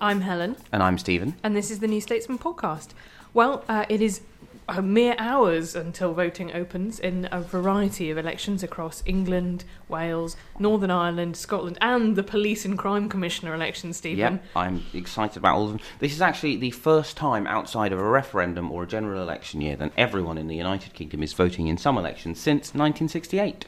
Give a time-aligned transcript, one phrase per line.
[0.00, 1.34] I'm Helen, And I'm Stephen.
[1.42, 2.88] and this is the New Statesman podcast.
[3.34, 4.20] Well, uh, it is
[4.68, 10.90] a mere hours until voting opens in a variety of elections across England, Wales, Northern
[10.90, 14.18] Ireland, Scotland, and the Police and Crime Commissioner election, Stephen.
[14.34, 15.80] Yep, I'm excited about all of them.
[16.00, 19.74] This is actually the first time outside of a referendum or a general election year
[19.76, 23.64] that everyone in the United Kingdom is voting in some elections since 1968.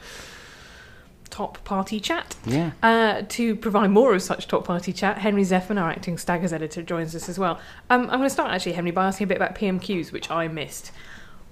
[1.31, 2.37] Top party chat.
[2.45, 2.73] Yeah.
[2.83, 6.83] Uh, to provide more of such top party chat, Henry Zeffman, our acting Staggers editor,
[6.83, 7.61] joins us as well.
[7.89, 10.49] Um, I'm going to start actually, Henry, by asking a bit about PMQs, which I
[10.49, 10.93] missed.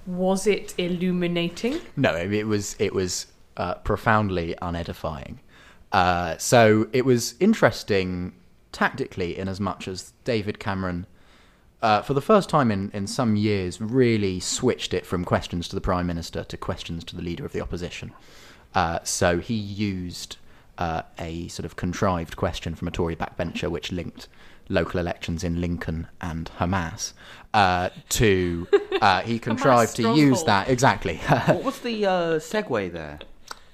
[0.05, 1.81] Was it illuminating?
[1.95, 5.37] No, it was it was uh, profoundly unedifying.
[5.91, 8.33] Uh, so it was interesting
[8.71, 11.05] tactically in as much as David Cameron,
[11.81, 15.75] uh, for the first time in, in some years, really switched it from questions to
[15.75, 18.11] the Prime Minister to questions to the Leader of the Opposition.
[18.75, 20.37] Uh, so he used
[20.77, 24.27] uh, a sort of contrived question from a Tory backbencher which linked
[24.69, 27.13] local elections in Lincoln and Hamas
[27.53, 28.67] uh, to.
[29.01, 31.17] Uh, he contrived to use that exactly.
[31.45, 33.19] what was the uh, segue there?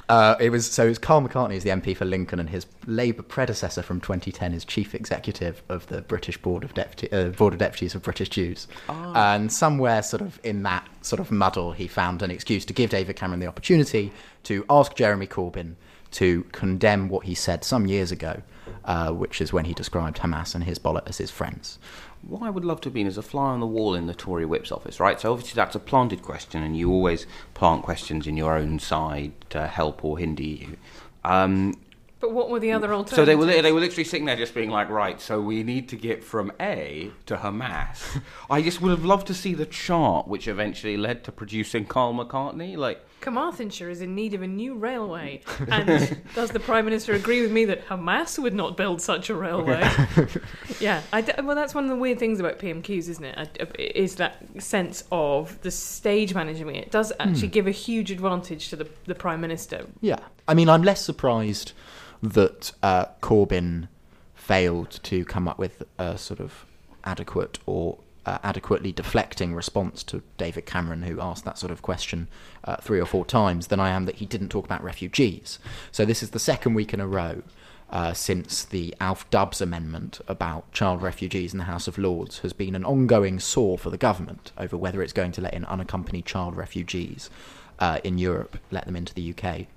[0.08, 0.86] Uh, it was so.
[0.86, 4.54] It was Karl McCartney is the MP for Lincoln, and his Labour predecessor from 2010
[4.54, 8.30] is chief executive of the British Board of Deputy uh, Board of Deputies of British
[8.30, 8.68] Jews.
[9.16, 12.92] And somewhere, sort of in that sort of muddle, he found an excuse to give
[12.92, 14.12] David Cameron the opportunity
[14.44, 15.76] to ask Jeremy Corbyn
[16.12, 18.42] to condemn what he said some years ago,
[18.86, 21.80] uh, which is when he described Hamas and Hezbollah as his friends.
[22.28, 24.16] What I would love to have been is a fly on the wall in the
[24.16, 25.20] Tory whip's office, right?
[25.22, 29.34] So obviously that's a planted question, and you always plant questions in your own side
[29.52, 30.78] to help or hinder you.
[31.24, 31.76] Um,
[32.26, 33.18] But what were the other alternatives?
[33.18, 35.90] So they were they were literally sitting there just being like, right, so we need
[35.90, 38.20] to get from A to Hamas.
[38.50, 42.16] I just would have loved to see the chart which eventually led to producing Karl
[42.16, 42.78] McCartney.
[42.78, 45.42] Like, Carmarthenshire is in need of a new railway.
[45.68, 49.36] And does the Prime Minister agree with me that Hamas would not build such a
[49.36, 49.88] railway?
[50.80, 51.04] yeah.
[51.14, 53.60] I d- well, that's one of the weird things about PMQs, isn't it?
[53.60, 56.78] I- Is that sense of the stage management.
[56.78, 57.54] It does actually hmm.
[57.54, 59.86] give a huge advantage to the, the Prime Minister.
[60.02, 61.74] Yeah, I mean, I'm less surprised
[62.22, 63.88] that uh, Corbyn
[64.34, 66.66] failed to come up with a sort of
[67.04, 72.28] adequate or uh, adequately deflecting response to David Cameron, who asked that sort of question
[72.64, 75.60] uh, three or four times, than I am that he didn't talk about refugees.
[75.92, 77.44] So this is the second week in a row.
[77.88, 82.52] Uh, since the Alf Dubs amendment about child refugees in the House of Lords has
[82.52, 86.26] been an ongoing sore for the government over whether it's going to let in unaccompanied
[86.26, 87.30] child refugees
[87.78, 89.68] uh, in Europe, let them into the UK.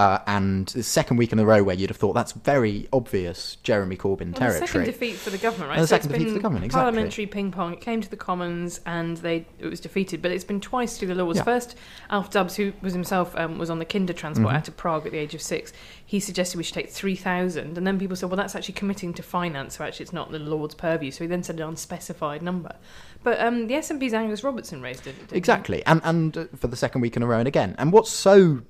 [0.00, 3.58] Uh, and the second week in a row where you'd have thought that's very obvious
[3.62, 4.66] Jeremy Corbyn Well, the territory.
[4.66, 5.76] second defeat for the government, right?
[5.76, 6.84] And the So second defeat for the government, exactly.
[6.84, 7.74] Parliamentary ping pong.
[7.74, 11.08] It came to the Commons and they it was defeated, but it's been twice through
[11.08, 11.36] the Lords.
[11.38, 11.42] Yeah.
[11.44, 11.76] First,
[12.08, 14.46] Alf Dubs, who was himself um, was on the Kindertransport Mm-hmm.
[14.46, 15.70] out of Prague at the age of six,
[16.06, 19.12] he suggested we should take three thousand, and then people said, well, that's actually committing
[19.14, 21.10] to finance, so actually it's not the Lords' purview.
[21.10, 22.74] So he then said an unspecified number.
[23.22, 25.14] But um, the SNP's Angus Robertson raised it.
[25.30, 27.74] Exactly, and and uh, for the second week in a row, and again.
[27.76, 28.62] And what's so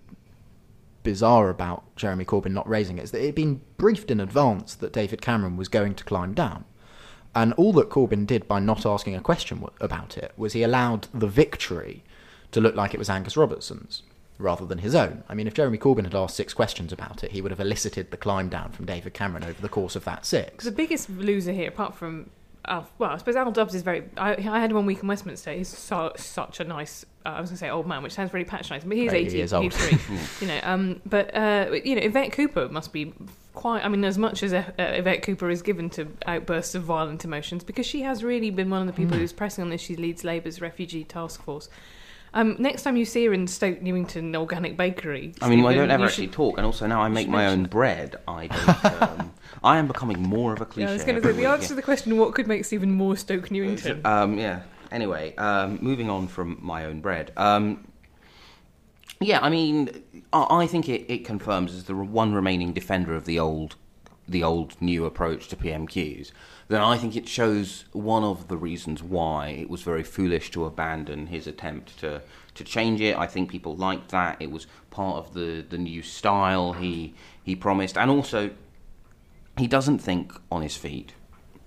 [1.02, 4.74] bizarre about Jeremy Corbyn not raising it is that it had been briefed in advance
[4.74, 6.64] that David Cameron was going to climb down,
[7.34, 11.08] and all that Corbyn did by not asking a question about it was he allowed
[11.14, 12.02] the victory
[12.52, 14.02] to look like it was Angus Robertson's
[14.38, 15.22] rather than his own.
[15.28, 18.10] I mean, if Jeremy Corbyn had asked six questions about it, he would have elicited
[18.10, 20.64] the climb down from David Cameron over the course of that six.
[20.64, 22.30] The biggest loser here, apart from
[22.70, 24.04] Alf, well, I suppose Alf Dubs is very.
[24.16, 25.52] I, I had one week in Westminster.
[25.52, 27.04] He's so, such a nice.
[27.26, 29.40] Uh, I was going to say old man, which sounds really patronising, but he's eighty.
[29.40, 29.74] is old.
[30.40, 33.12] You know, um, but uh, you know, Yvette Cooper must be
[33.54, 33.84] quite.
[33.84, 37.64] I mean, as much as uh, Yvette Cooper is given to outbursts of violent emotions,
[37.64, 39.20] because she has really been one of the people Hmm.
[39.22, 39.80] who's pressing on this.
[39.80, 41.68] She leads Labour's refugee task force.
[42.32, 45.90] Um, next time you see her in Stoke Newington Organic Bakery, I mean, I don't
[45.90, 48.16] ever actually should- talk, and also now I make my own bread.
[48.28, 49.02] I don't.
[49.02, 49.32] Um,
[49.62, 50.86] I am becoming more of a cliche.
[50.86, 52.92] Yeah, I was going to say the answer to the question: What could make Stephen
[52.92, 54.00] more Stoke Newington?
[54.04, 54.62] Um, yeah.
[54.92, 57.32] Anyway, um, moving on from my own bread.
[57.36, 57.86] Um,
[59.20, 63.24] yeah, I mean, I, I think it, it confirms as the one remaining defender of
[63.24, 63.76] the old
[64.30, 66.32] the old new approach to PMQs,
[66.68, 70.64] then I think it shows one of the reasons why it was very foolish to
[70.64, 72.22] abandon his attempt to
[72.54, 73.16] to change it.
[73.16, 74.36] I think people liked that.
[74.40, 78.50] It was part of the the new style he he promised, and also
[79.56, 81.12] he doesn't think on his feet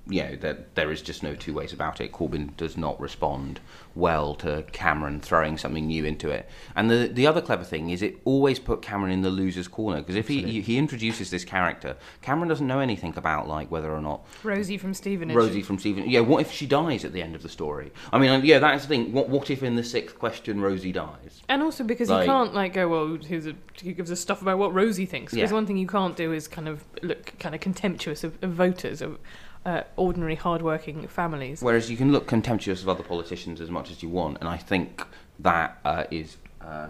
[0.07, 2.11] you know, there, there is just no two ways about it.
[2.11, 3.61] Corbyn does not respond
[3.95, 6.50] well to Cameron throwing something new into it.
[6.75, 10.00] And the the other clever thing is it always put Cameron in the loser's corner
[10.00, 14.01] because if he, he introduces this character, Cameron doesn't know anything about like whether or
[14.01, 15.38] not Rosie from Stevenage.
[15.38, 16.09] Rosie from Stephen.
[16.09, 17.94] Yeah, what if she dies at the end of the story?
[18.11, 19.13] I mean, yeah, that's the thing.
[19.13, 21.41] What what if in the sixth question Rosie dies?
[21.47, 24.41] And also because Like- you can't like go, well, here's a, he gives us stuff
[24.41, 25.31] about what Rosie thinks.
[25.33, 25.55] Because Yeah.
[25.55, 29.01] one thing you can't do is kind of look kind of contemptuous of, of voters
[29.01, 29.17] of
[29.65, 31.62] uh, ordinary, hardworking families.
[31.62, 34.57] Whereas you can look contemptuous of other politicians as much as you want, and I
[34.57, 35.04] think
[35.39, 36.38] that uh, is.
[36.62, 36.89] Uh,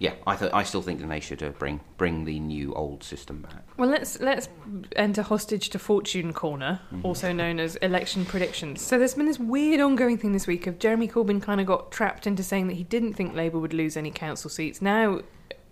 [0.00, 3.02] yeah, I, th- I still think that they should uh, bring bring the new old
[3.02, 3.64] system back.
[3.76, 4.48] Well, let's let's
[4.94, 7.04] enter hostage to fortune corner, Mm-hmm.
[7.04, 8.80] also known as election predictions.
[8.80, 11.90] So there's been this weird ongoing thing this week of Jeremy Corbyn kind of got
[11.90, 14.80] trapped into saying that he didn't think Labour would lose any council seats.
[14.80, 15.22] Now,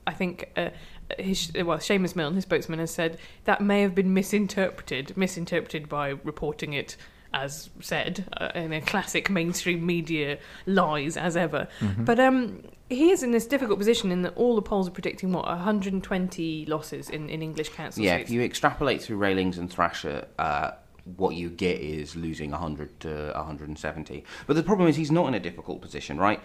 [0.08, 0.50] I think.
[0.56, 0.70] Uh,
[1.18, 6.10] his, well, Seamus Milne, his spokesman, has said that may have been misinterpreted, misinterpreted by
[6.24, 6.96] reporting it
[7.32, 11.68] as said uh, in a classic mainstream media lies as ever.
[11.98, 15.32] But um, he is in this difficult position in that all the polls are predicting
[15.32, 18.06] what 120 losses in, in English council seats.
[18.06, 20.72] Yeah, if you extrapolate through Rallings and Thrasher, uh,
[21.16, 24.24] what you get is losing 100 to 170.
[24.46, 26.40] But the problem is he's not in a difficult position, right?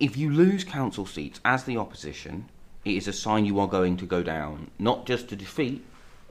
[0.00, 2.50] If you lose council seats as the opposition,
[2.84, 5.84] it is a sign you are going to go down, not just to defeat,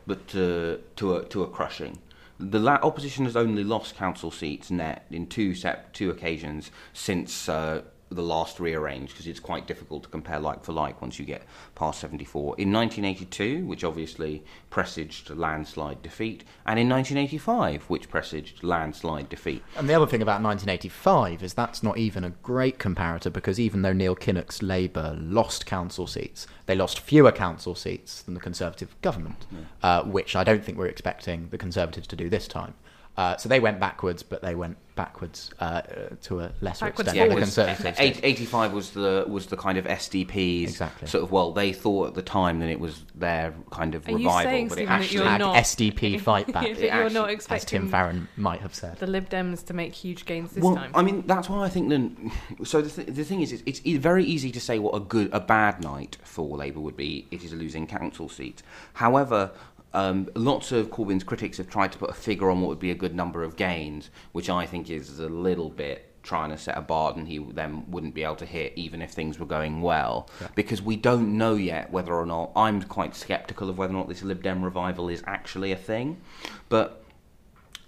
[0.05, 2.00] but to, to, a, to a crushing.
[2.39, 7.47] The la- opposition has only lost council seats net in two sep- two occasions since
[7.47, 7.83] uh,
[8.13, 11.44] the last rearrange because it's quite difficult to compare like for like once you get
[11.75, 12.56] past 74.
[12.57, 19.63] In 1982, which obviously presaged landslide defeat, and in 1985, which presaged landslide defeat.
[19.75, 23.81] And the other thing about 1985 is that's not even a great comparator because even
[23.81, 29.00] though Neil Kinnock's Labour lost council seats, they lost fewer council seats than the Conservative
[29.01, 29.45] government,
[29.81, 32.74] uh, which I don't think we're expecting the Conservatives to do this time.
[33.15, 35.81] Uh, so they went backwards, but they went backwards uh, uh,
[36.21, 37.30] to a lesser Backwards extent.
[37.30, 38.25] Yeah, the Conservatives eight- did.
[38.25, 41.07] 85 was the was the kind of SDP's Exactly.
[41.07, 44.12] sort of well they thought at the time that it was their kind of Are
[44.12, 46.92] you revival, saying, but it Stephen, that actually you're not- SDP fight back, If you're
[46.92, 48.98] actually- not as as Tim expecting Farron might have said.
[48.98, 50.92] the Lib Dems to make huge gains this well, time.
[50.95, 52.31] I mean, that's why I think then.
[52.63, 55.30] So the, th- the thing is, it's, it's very easy to say what a good,
[55.33, 57.27] a bad night for Labour would be.
[57.31, 58.62] It is a losing council seat.
[58.94, 59.51] However,
[59.94, 62.92] um, lots of Corbyn's critics have tried to put a figure on what would be
[62.92, 66.78] a good number of gains, which I think is a little bit trying to set
[66.78, 69.81] a bar and he then wouldn't be able to hit even if things were going
[69.81, 70.30] well.
[70.56, 74.07] Because we don't know yet whether or not I'm quite skeptical of whether or not
[74.07, 76.22] this Lib Dem revival is actually a thing.
[76.69, 77.04] But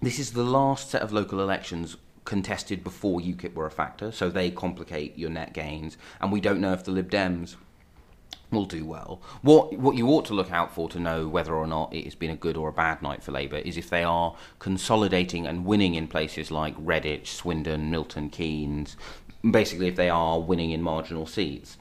[0.01, 4.29] this is the last set of local elections contested before UKIP were a factor, so
[4.29, 7.55] they complicate your net gains, and we don't know if the Lib Dems
[8.55, 9.21] will do well.
[9.41, 12.15] What what you ought to look out for to know whether or not it has
[12.15, 15.65] been a good or a bad night for Labour is if they are consolidating and
[15.65, 18.97] winning in places like Redditch, Swindon, Milton Keynes,
[19.49, 21.77] basically if they are winning in marginal seats.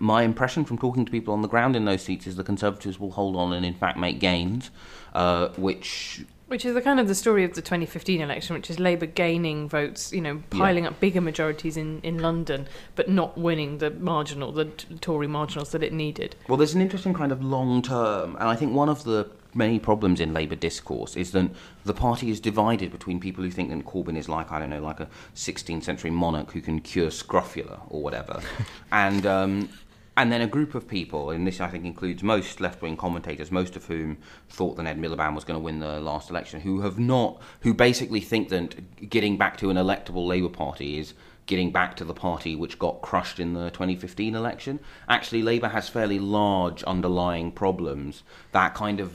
[0.00, 2.98] My impression from talking to people on the ground in those seats is the Conservatives
[2.98, 4.70] will hold on and in fact make gains,
[5.14, 8.78] uh, which Which is the kind of the story of the 2015 election, which is
[8.78, 13.78] Labour gaining votes, you know, piling up bigger majorities in, in London, but not winning
[13.78, 16.36] the marginal, the t- Tory marginals that it needed.
[16.46, 19.78] Well, there's an interesting kind of long term, and I think one of the many
[19.78, 21.48] problems in Labour discourse is that
[21.84, 24.82] the party is divided between people who think that Corbyn is like, I don't know,
[24.82, 28.42] like a 16th century monarch who can cure scrofula or whatever,
[28.92, 29.24] and.
[29.24, 29.68] Um,
[30.16, 33.50] and then a group of people, and this I think includes most left wing commentators,
[33.50, 34.18] most of whom
[34.48, 37.74] thought that Ed Miliband was going to win the last election, who have not, who
[37.74, 41.14] basically think that getting back to an electable Labour Party is
[41.46, 44.80] getting back to the party which got crushed in the 2015 election.
[45.08, 49.12] Actually, Labour has fairly large underlying problems that kind of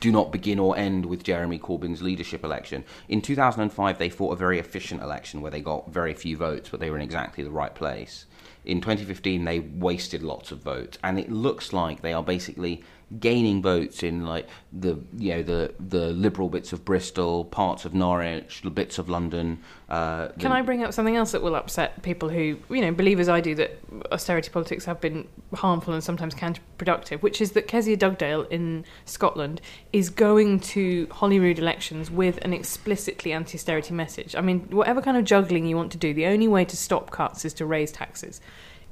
[0.00, 2.84] do not begin or end with Jeremy Corbyn's leadership election.
[3.08, 6.78] In 2005, they fought a very efficient election where they got very few votes, but
[6.78, 8.26] they were in exactly the right place.
[8.64, 12.82] In 2015, they wasted lots of votes, and it looks like they are basically
[13.20, 17.94] gaining votes in like the you know the the liberal bits of Bristol, parts of
[17.94, 19.58] Norwich, bits of London.
[19.88, 23.20] Uh, Can I bring up something else that will upset people who, you know, believe
[23.20, 23.78] as I do that
[24.10, 29.60] austerity politics have been harmful and sometimes counterproductive, which is that Kezia Dugdale in Scotland
[29.92, 34.34] is going to Holyrood elections with an explicitly anti austerity message.
[34.34, 37.10] I mean, whatever kind of juggling you want to do, the only way to stop
[37.10, 38.40] cuts is to raise taxes.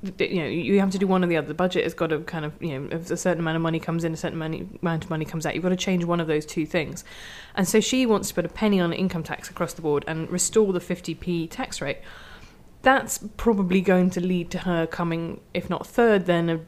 [0.03, 1.49] You know you have to do one or the other.
[1.49, 3.79] The budget has got to kind of you know if a certain amount of money
[3.79, 5.55] comes in, a certain amount of money comes out.
[5.55, 7.05] You've got to change one of those two things,
[7.55, 10.31] and so she wants to put a penny on income tax across the board and
[10.31, 11.99] restore the 50p tax rate
[12.83, 16.61] that's probably going to lead to her coming, if not third, then a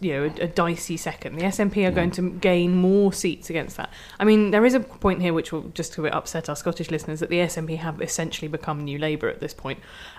[0.00, 1.36] you know a, a, dicey second.
[1.36, 2.14] The SNP are going mm.
[2.14, 3.90] to gain more seats against that.
[4.18, 7.20] I mean, there is a point here which will just to upset our Scottish listeners
[7.20, 9.78] that the SNP have essentially become New Labour at this point,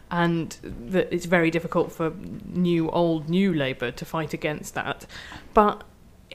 [0.09, 2.13] and that it's very difficult for
[2.45, 5.05] new old New Labour to fight against that.
[5.53, 5.83] But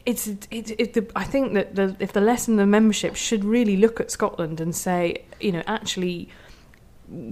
[0.05, 3.79] it's it, it, the, I think that the, if the lesson the membership should really
[3.79, 6.29] look at Scotland and say, you know, actually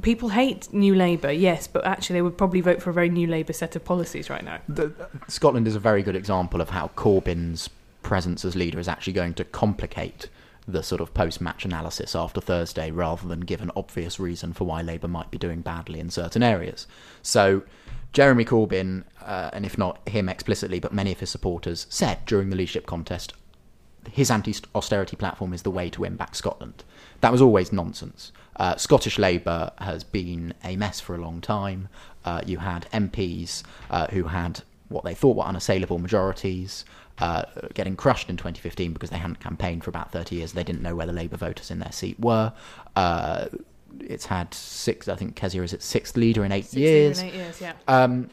[0.02, 3.26] people hate New Labour, yes, but actually they would probably vote for a very New
[3.26, 4.60] Labour set of policies right now.
[4.68, 4.92] The,
[5.28, 7.70] Scotland is a very good example of how Corbyn's
[8.02, 10.28] presence as leader is actually going to complicate
[10.66, 14.80] the sort of post-match analysis after Thursday rather than give an obvious reason for why
[14.80, 16.86] Labour might be doing badly in certain areas.
[17.22, 17.62] So
[18.12, 22.48] Jeremy Corbyn, uh, and if not him explicitly, but many of his supporters, said during
[22.48, 23.34] the leadership contest
[24.08, 26.84] his anti austerity platform is the way to win back Scotland.
[27.20, 28.32] That was always nonsense.
[28.56, 31.88] Uh, Scottish Labour has been a mess for a long time.
[32.24, 36.84] Uh, you had MPs uh, who had what they thought were unassailable majorities.
[37.18, 37.44] Uh,
[37.74, 40.52] getting crushed in 2015 because they hadn't campaigned for about 30 years.
[40.52, 42.52] They didn't know where the Labour voters in their seat were.
[42.96, 43.46] Uh,
[44.00, 47.20] it's had six, I think Kezia is its sixth leader in eight sixth years.
[47.20, 47.74] In eight years, yeah.
[47.86, 48.30] Um,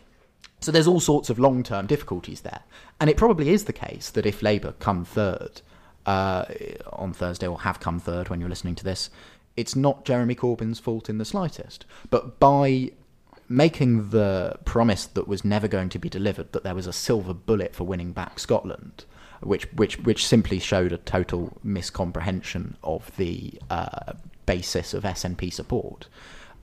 [0.61, 2.61] so there's all sorts of long term difficulties there.
[3.01, 5.61] And it probably is the case that if Labour come third
[6.05, 6.45] uh,
[6.93, 9.09] on Thursday, or have come third when you're listening to this,
[9.57, 11.85] it's not Jeremy Corbyn's fault in the slightest.
[12.11, 12.91] But by
[13.49, 17.33] making the promise that was never going to be delivered, that there was a silver
[17.33, 19.05] bullet for winning back Scotland,
[19.41, 24.13] which which which simply showed a total miscomprehension of the uh,
[24.45, 26.07] basis of SNP support.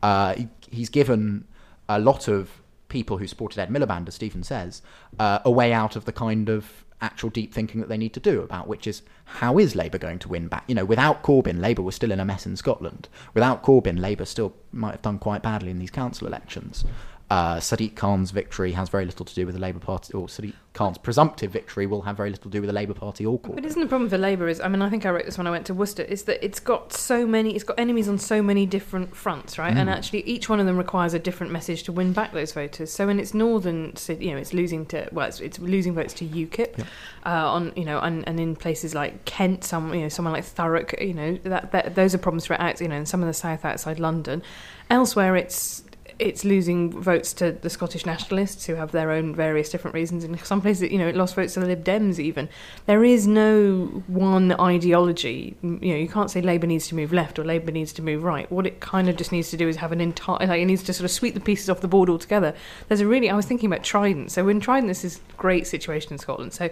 [0.04, 0.36] Uh,
[0.70, 1.48] he's given
[1.88, 2.57] a lot of
[2.88, 4.82] people who supported Ed Miliband, as Stephen says,
[5.18, 8.20] uh, a way out of the kind of actual deep thinking that they need to
[8.20, 10.64] do about, which is how is Labour going to win back?
[10.66, 13.08] You know, without Corbyn, Labour was still in a mess in Scotland.
[13.34, 16.84] Without Corbyn, Labour still might have done quite badly in these council elections.
[17.30, 20.54] Uh, Sadiq Khan's victory has very little to do with the Labour Party, or Sadiq
[20.78, 23.56] Khan's presumptive victory will have very little to do with the Labour Party or Corbyn.
[23.56, 25.48] But isn't the problem for Labour is, I mean, I think I wrote this when
[25.48, 28.40] I went to Worcester, is that it's got so many, it's got enemies on so
[28.40, 29.74] many different fronts, right?
[29.74, 29.78] Mm.
[29.78, 32.92] And actually, each one of them requires a different message to win back those voters.
[32.92, 36.24] So in its northern, you know, it's losing to, well, it's, it's losing votes to
[36.24, 36.84] UKIP, yeah.
[37.26, 40.44] uh, on, you know, and, and in places like Kent, some, you know, someone like
[40.44, 43.26] Thurrock, you know, that, that those are problems for out, you know, in some of
[43.26, 44.44] the south outside London.
[44.90, 45.82] Elsewhere, it's
[46.18, 50.24] it's losing votes to the Scottish nationalists who have their own various different reasons.
[50.24, 52.18] In some places, you know, it lost votes to the Lib Dems.
[52.18, 52.48] Even
[52.86, 55.56] there is no one ideology.
[55.62, 58.24] You know, you can't say Labour needs to move left or Labour needs to move
[58.24, 58.50] right.
[58.50, 60.82] What it kind of just needs to do is have an entire like it needs
[60.84, 62.54] to sort of sweep the pieces off the board altogether.
[62.88, 64.32] There's a really I was thinking about Trident.
[64.32, 66.52] So in Trident, this is great situation in Scotland.
[66.52, 66.70] So.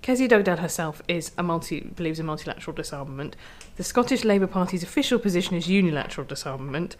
[0.00, 3.34] Kezia Dugdale herself is a multi believes in multilateral disarmament.
[3.78, 6.96] The Scottish Labour Party's official position is unilateral disarmament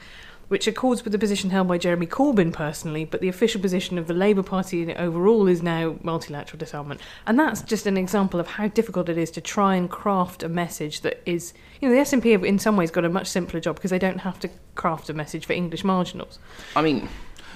[0.49, 4.07] which accords with the position held by Jeremy Corbyn personally, but the official position of
[4.07, 7.01] the Labour Party overall is now multilateral disarmament.
[7.27, 10.49] And that's just an example of how difficult it is to try and craft a
[10.49, 13.61] message that is, you know, the SNP have in some ways got a much simpler
[13.61, 16.39] job because they don't have to craft a message for English marginals.
[16.75, 17.09] I mean,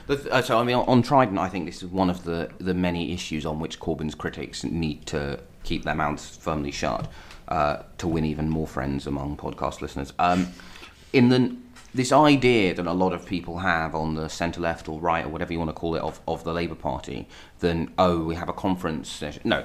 [0.09, 3.13] uh, so I mean, on Trident, I think this is one of the, the many
[3.13, 7.11] issues on which Corbyn's critics need to keep their mouths firmly shut
[7.49, 10.13] uh, to win even more friends among podcast listeners.
[10.19, 10.49] Um,
[11.13, 11.57] in the
[11.95, 15.29] this idea that a lot of people have on the centre left or right or
[15.29, 17.29] whatever you want to call it of, of the Labour Party,
[17.61, 19.43] then, oh, we have a conference session.
[19.45, 19.65] No,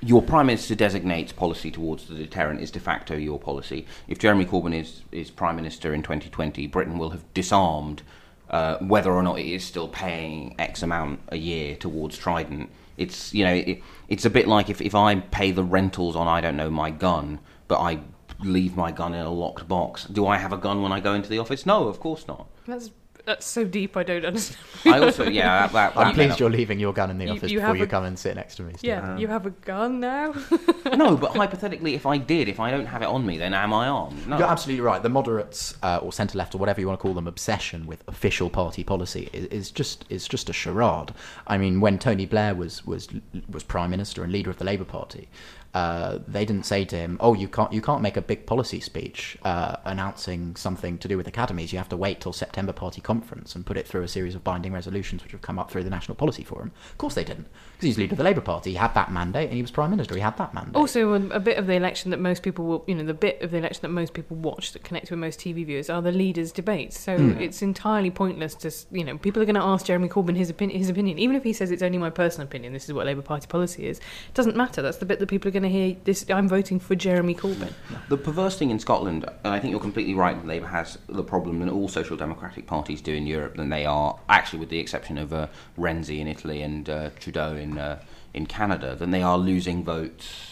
[0.00, 3.86] your Prime Minister designates policy towards the deterrent is de facto your policy.
[4.08, 8.02] If Jeremy Corbyn is, is Prime Minister in 2020, Britain will have disarmed
[8.50, 12.68] uh, whether or not it is still paying X amount a year towards Trident.
[12.96, 16.28] It's, you know, it, it's a bit like if, if I pay the rentals on,
[16.28, 18.00] I don't know, my gun, but I
[18.44, 20.04] leave my gun in a locked box.
[20.04, 21.66] Do I have a gun when I go into the office?
[21.66, 22.48] No, of course not.
[22.66, 22.90] That's
[23.26, 23.96] that's so deep.
[23.96, 24.58] I don't understand.
[24.84, 27.58] I also, yeah, that, that, I'm pleased you're leaving your gun in the office you,
[27.58, 28.74] you before you come and sit next to me.
[28.74, 28.88] Steve.
[28.88, 30.34] Yeah, you have a gun now.
[30.96, 33.72] no, but hypothetically, if I did, if I don't have it on me, then am
[33.72, 34.26] I armed?
[34.28, 34.38] No.
[34.38, 35.02] You're absolutely right.
[35.02, 38.04] The moderates uh, or centre left or whatever you want to call them obsession with
[38.08, 41.12] official party policy is, is just is just a charade.
[41.46, 43.08] I mean, when Tony Blair was was
[43.48, 45.28] was prime minister and leader of the Labour Party,
[45.74, 48.80] uh, they didn't say to him, "Oh, you can't you can't make a big policy
[48.80, 51.72] speech uh, announcing something to do with academies.
[51.72, 54.44] You have to wait till September Party conference and put it through a series of
[54.44, 56.70] binding resolutions which have come up through the National Policy Forum?
[56.92, 57.48] Of course they didn't,
[57.84, 58.70] because he's leader of the Labour Party.
[58.70, 60.14] He had that mandate, and he was prime minister.
[60.14, 60.74] He had that mandate.
[60.74, 63.40] Also, a, a bit of the election that most people will, you know, the bit
[63.42, 66.12] of the election that most people watch that connects with most TV viewers are the
[66.12, 66.98] leaders' debates.
[66.98, 67.40] So Hmm.
[67.40, 70.70] it's entirely pointless to, you know, people are going to ask Jeremy Corbyn his, opin-
[70.70, 72.72] his opinion, even if he says it's only my personal opinion.
[72.72, 73.98] This is what Labour Party policy is.
[73.98, 74.82] It doesn't matter.
[74.82, 75.96] That's the bit that people are going to hear.
[76.04, 77.72] This, I'm voting for Jeremy Corbyn.
[78.08, 81.22] The perverse thing in Scotland, and I think you're completely right, that Labour has the
[81.24, 84.78] problem that all social democratic parties do in Europe, than they are, actually with the
[84.78, 85.46] exception of uh,
[85.78, 87.98] Renzi in Italy and uh, Trudeau in, uh,
[88.32, 90.50] in Canada, then they are losing votes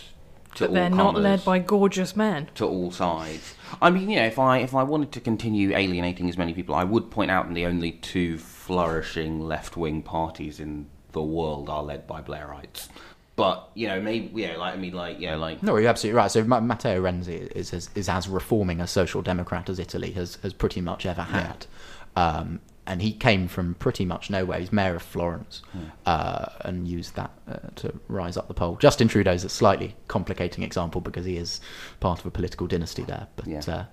[0.55, 2.49] to But all they're not comers, led by gorgeous men.
[2.57, 3.55] to all sides.
[3.81, 6.75] I mean, you know, if I if I wanted to continue alienating as many people,
[6.75, 11.69] I would point out that the only two flourishing left wing parties in the world
[11.69, 12.89] are led by Blairites.
[13.35, 16.31] But you know, maybe yeah, like I mean, like yeah, like No, you're absolutely right.
[16.31, 20.37] So Ma- Matteo Renzi is, is is as reforming a social democrat as Italy has
[20.43, 21.67] has pretty much ever had,
[22.15, 24.59] um, and he came from pretty much nowhere.
[24.59, 25.63] He's mayor of Florence,
[26.07, 28.77] uh, and used that uh, to rise up the pole.
[28.77, 31.61] Justin Trudeau's a slightly complicating example because he is
[32.01, 33.61] part of a political dynasty there, but Yeah.
[33.69, 33.85] uh,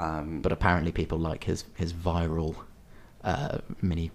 [0.00, 2.56] um, but apparently people like his his viral
[3.24, 4.10] uh, mini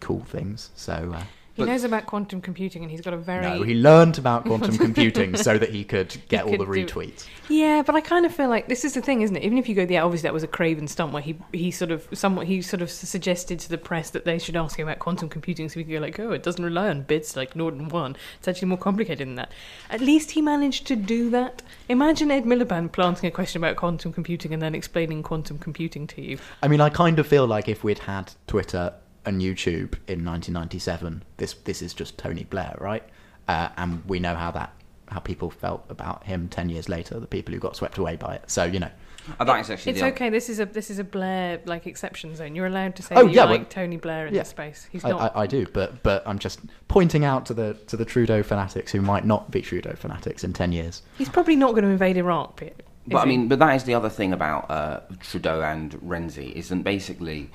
[0.00, 0.70] cool things.
[0.76, 1.14] So.
[1.56, 4.44] He But- knows about quantum computing, and he's got a very no, he learned about
[4.44, 7.24] quantum computing so that he could get all could the retweets.
[7.48, 9.42] Yeah, but I kind of feel like this is the thing, isn't it?
[9.42, 11.90] Even if you go, yeah, obviously that was a craven stunt where he he sort
[11.90, 14.98] of somewhat he sort of suggested to the press that they should ask him about
[14.98, 17.88] quantum computing, so we could go like, oh, it doesn't rely on bits like Norton
[17.88, 18.16] one.
[18.38, 19.50] It's actually more complicated than that.
[19.88, 21.62] At least he managed to do that.
[21.88, 26.20] Imagine Ed Miliband planting a question about quantum computing and then explaining quantum computing to
[26.20, 26.38] you.
[26.62, 28.92] I mean, I kind of feel like if we'd had Twitter
[29.26, 33.02] and YouTube in 1997, this this is just Tony Blair, right?
[33.48, 34.72] Uh, and we know how that
[35.08, 38.34] how people felt about him 10 years later, the people who got swept away by
[38.34, 38.42] it.
[38.50, 38.90] So you know,
[39.38, 40.30] uh, that is actually It's the, okay.
[40.30, 42.54] This is a this is a Blair like exception zone.
[42.56, 44.40] You're allowed to say Oh, that you yeah, like well- Tony Blair in yeah.
[44.40, 44.88] this space.
[44.90, 45.36] He's I, not.
[45.36, 48.90] I, I do, but but I'm just pointing out to the to the Trudeau fanatics
[48.92, 51.02] who might not be Trudeau fanatics in 10 years.
[51.18, 52.56] he's probably not going to invade Iraq.
[52.56, 56.52] Pete, But I mean, but that is the other thing about uh, Trudeau and Renzi
[56.52, 57.50] is that basically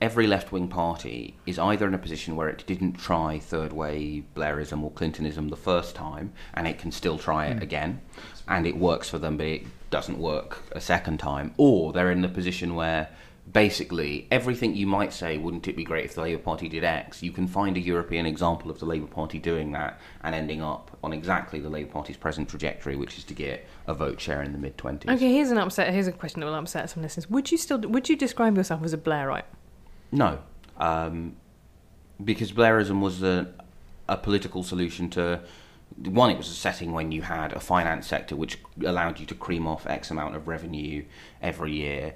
[0.00, 4.90] every left-wing party is either in a position where it didn't try third-way Blairism or
[4.90, 7.62] Clintonism the first time, and it can still try it hmm.
[7.62, 8.00] again,
[8.48, 12.22] and it works for them, but it doesn't work a second time, or they're in
[12.22, 13.08] the position where
[13.52, 17.22] basically everything you might say, wouldn't it be great if the Labour Party did X?
[17.22, 20.96] You can find a European example of the Labour Party doing that and ending up
[21.02, 24.52] on exactly the Labour Party's present trajectory, which is to get a vote share in
[24.52, 25.08] the mid 20s.
[25.08, 25.92] Okay, here's an upset.
[25.92, 27.28] Here's a question that will upset some listeners.
[27.28, 29.42] Would you still would you describe yourself as a Blairite?
[30.12, 30.40] No,
[30.76, 31.36] um,
[32.22, 33.52] because Blairism was a,
[34.08, 35.40] a political solution to
[35.96, 36.30] one.
[36.30, 39.66] It was a setting when you had a finance sector which allowed you to cream
[39.66, 41.04] off X amount of revenue
[41.40, 42.14] every year.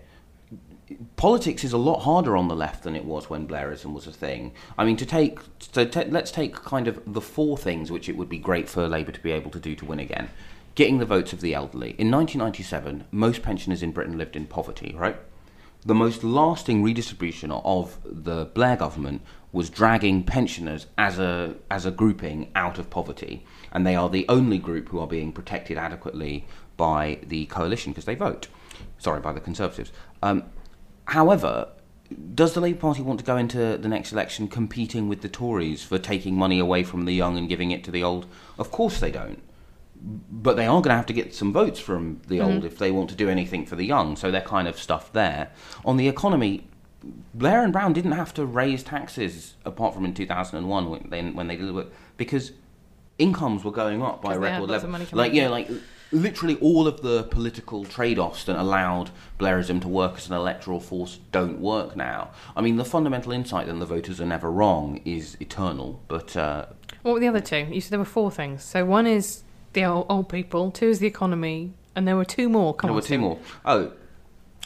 [1.17, 4.13] Politics is a lot harder on the left than it was when Blairism was a
[4.13, 4.53] thing.
[4.77, 5.39] I mean, to take
[5.73, 9.13] ta let's take kind of the four things which it would be great for Labour
[9.13, 10.31] to be able to do to win again.
[10.75, 11.91] Getting the votes of the elderly.
[11.99, 15.17] In 1997, most pensioners in Britain lived in poverty, right?
[15.85, 21.91] The most lasting redistribution of the Blair government was dragging pensioners as a as a
[21.91, 26.47] grouping out of poverty, and they are the only group who are being protected adequately
[26.77, 28.49] by the coalition because they vote.
[28.99, 29.93] Sorry, by the Conservatives.
[30.23, 30.45] Um,
[31.05, 31.69] however,
[32.35, 35.85] does the Labour Party want to go into the next election competing with the Tories
[35.85, 38.27] for taking money away from the young and giving it to the old?
[38.59, 39.41] Of course they don't
[40.31, 42.53] but they are going to have to get some votes from the Mm-hmm.
[42.55, 44.17] old if they want to do anything for the young.
[44.17, 45.51] So they're kind of stuffed there.
[45.85, 46.67] On the economy,
[47.33, 51.47] Blair and Brown didn't have to raise taxes apart from in 2001 when they, when
[51.47, 52.53] they did it because
[53.19, 54.99] incomes were going up by record level.
[55.13, 55.37] Like in.
[55.37, 55.71] yeah, like
[56.13, 61.19] literally all of the political trade-offs that allowed Blairism to work as an electoral force
[61.33, 62.31] don't work now.
[62.57, 66.67] I mean, the fundamental insight that the voters are never wrong is eternal, but uh,
[67.03, 67.67] What were the other two?
[67.71, 68.63] You said there were four things.
[68.63, 69.43] So one is
[69.75, 70.71] the old, old people.
[70.71, 72.75] Two is the economy, and there were two more.
[72.83, 73.39] There were two more.
[73.65, 73.93] Oh,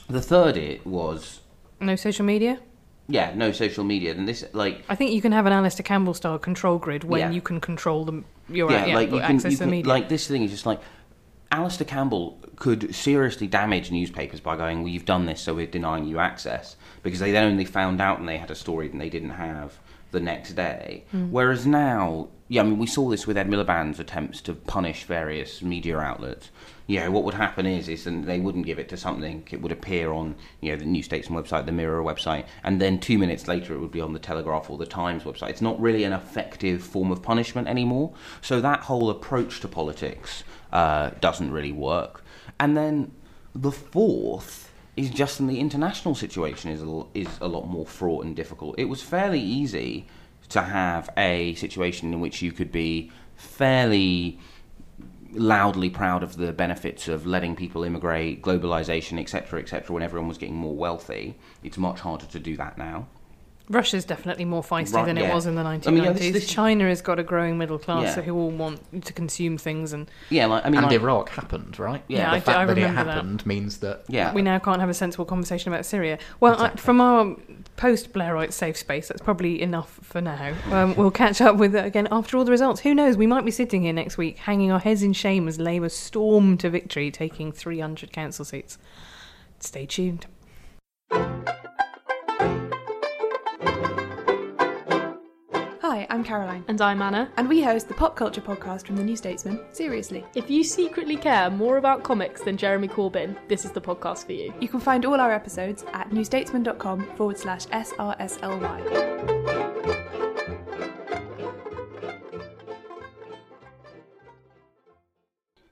[0.09, 1.41] the third it was
[1.81, 2.61] No social media.
[3.09, 4.13] yeah, no social media.
[4.13, 7.21] And this like I think you can have an Alastair Campbell style control grid when
[7.21, 7.31] Yeah.
[7.31, 9.71] you can control the Your yeah, yeah, like you can, access you to the can
[9.71, 9.89] media.
[9.89, 10.81] like this thing is just like
[11.51, 16.05] Alastair Campbell could seriously damage newspapers by going, "Well, you've done this, so we're denying
[16.07, 19.09] you access," because they then only found out and they had a story that they
[19.09, 19.79] didn't have
[20.11, 21.05] the next day.
[21.11, 21.31] Hmm.
[21.31, 25.63] Whereas now, yeah, I mean, we saw this with Ed Miliband's attempts to punish various
[25.63, 26.51] media outlets.
[26.87, 29.47] Yeah, what would happen is is that they wouldn't give it to something.
[29.51, 32.99] It would appear on you know the New Statesman website, the Mirror website, and then
[32.99, 35.51] two minutes later it would be on the Telegraph or the Times website.
[35.51, 38.15] It's not really an effective form of punishment anymore.
[38.41, 42.25] So that whole approach to politics uh, doesn't really work.
[42.59, 43.13] And then
[43.55, 44.68] the fourth
[44.99, 48.75] is just in the international situation is a, is a lot more fraught and difficult.
[48.79, 50.09] It was fairly easy
[50.49, 54.41] to have a situation in which you could be fairly
[55.33, 60.39] loudly proud of the benefits of letting people immigrate, globalization, etc., etc., when everyone was
[60.39, 61.37] getting more wealthy.
[61.63, 63.07] It's much harder to do that now.
[63.71, 65.87] Russia's definitely more feisty Right, than it was in the 1990s.
[65.89, 68.15] I mean, yeah, this- this- China has got a growing middle class Yeah.
[68.15, 71.29] so who all want to consume things, and Yeah, like I mean, and like- Iraq
[71.31, 72.03] happened, right?
[72.09, 73.47] Yeah, the I- fact I that it remember that.
[73.47, 76.19] means that yeah, we now can't have a sensible conversation about Syria.
[76.41, 77.37] Well, I, from our
[77.77, 80.55] post Blairite safe space, that's probably enough for now.
[80.73, 82.81] Um, we'll catch up with it again after all the results.
[82.81, 83.17] Who knows?
[83.17, 86.57] We might be sitting here next week hanging our heads in shame as Labour storm
[86.59, 88.79] to victory, taking 300 council seats.
[89.61, 90.27] Stay tuned.
[96.11, 97.31] I'm Caroline, And I'm Anna.
[97.37, 100.25] and we host the pop culture podcast from the New Statesman, Seriously.
[100.35, 104.33] If you secretly care more about comics than Jeremy Corbyn, this is the podcast for
[104.33, 104.55] you.
[104.61, 109.09] You can find all our episodes at newstatesman.com forward slash SRSLY.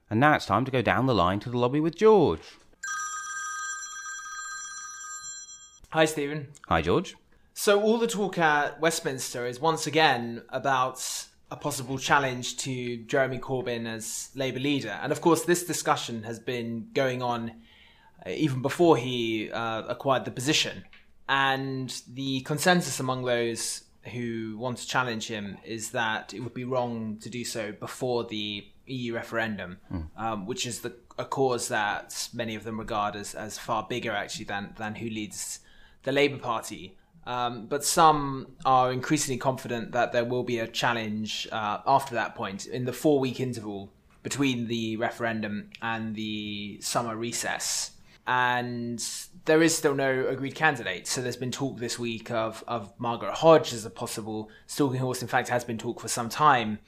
[0.09, 2.57] and now it's time to go down the line to the lobby with George.
[5.91, 6.49] Hi, Stephen.
[6.67, 7.15] Hi, George.
[7.59, 11.03] So, all the talk at Westminster is once again about
[11.49, 14.95] a possible challenge to Jeremy Corbyn as Labour leader.
[15.01, 17.53] And of course, this discussion has been going on
[18.23, 20.83] uh, even before he uh, acquired the position.
[21.27, 26.63] And the consensus among those who want to challenge him is that it would be
[26.63, 29.79] wrong to do so before the EU referendum,
[30.15, 34.11] um, which is the, a cause that many of them regard as, as far bigger
[34.11, 35.61] actually than, than who leads
[36.03, 36.95] the Labour Party.
[37.27, 42.35] Um, but some are increasingly confident that there will be a challenge uh, after that
[42.35, 43.91] point in the four week interval
[44.23, 47.91] between the referendum and the summer recess.
[48.25, 49.03] And
[49.43, 51.05] there is still no agreed candidate.
[51.05, 55.21] So there's been talk this week of, of Margaret Hodge as a possible stalking horse.
[55.21, 56.79] In fact, has been talk for some time.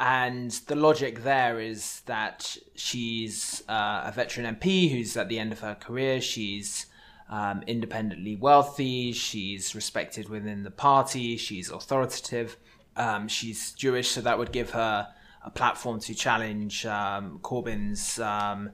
[0.00, 5.52] And the logic there is that she's uh, a veteran MP who's at the end
[5.52, 6.20] of her career.
[6.20, 6.86] She's
[7.28, 9.12] um, independently wealthy.
[9.12, 11.36] She's respected within the party.
[11.36, 12.56] She's authoritative.
[12.96, 15.08] Um, she's Jewish, so that would give her
[15.44, 18.70] a platform to challenge um, Corbyn's um,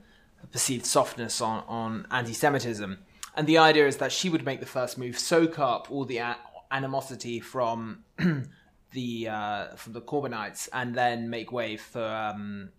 [0.52, 2.98] perceived softness on, on anti Semitism.
[3.36, 6.20] And the idea is that she would make the first move, soak up all the
[6.70, 8.04] animosity from
[8.92, 12.70] the uh, from the Corbynites, and then make way for um,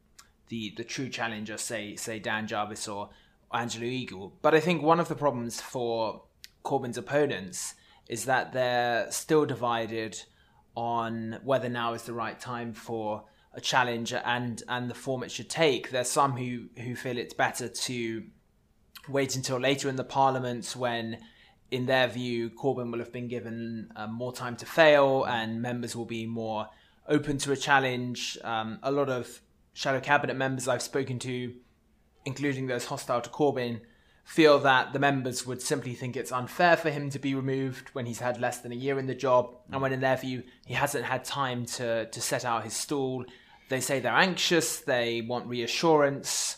[0.50, 3.10] the the true challenger, say say Dan Jarvis or
[3.54, 4.34] Angela Eagle.
[4.42, 6.24] But I think one of the problems for
[6.64, 7.76] Corbyn's opponents
[8.08, 10.22] is that they're still divided
[10.76, 15.32] on whether now is the right time for a challenge and and the form it
[15.32, 15.90] should take.
[15.90, 18.24] There's some who who feel it's better to
[19.08, 21.18] wait until later in the parliament when
[21.72, 25.96] in their view Corbyn will have been given uh, more time to fail and members
[25.96, 26.68] will be more
[27.08, 28.38] open to a challenge.
[28.44, 29.42] Um, a lot of
[29.74, 31.54] shadow cabinet members I've spoken to
[32.30, 33.82] including those hostile to Corbyn,
[34.24, 38.06] feel that the members would simply think it's unfair for him to be removed when
[38.06, 40.76] he's had less than a year in the job, and when in their view he
[40.76, 43.26] hasn't had time to, to set out his stall.
[43.70, 46.58] They say they're anxious, they want reassurance,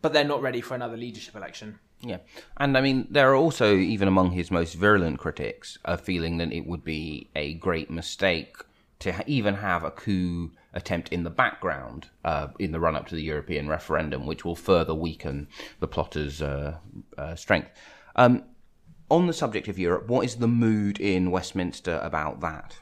[0.00, 1.78] but they're not ready for another leadership election.
[2.00, 2.18] Yeah,
[2.56, 6.52] and I mean, there are also, even among his most virulent critics, a feeling that
[6.52, 8.56] it would be a great mistake
[9.00, 13.14] to even have a coup attempt in the background uh, in the run up to
[13.14, 15.48] the European referendum, which will further weaken
[15.80, 16.76] the plotters' uh,
[17.16, 17.70] uh, strength.
[18.16, 18.44] Um,
[19.10, 22.78] on the subject of Europe, what is the mood in Westminster about that?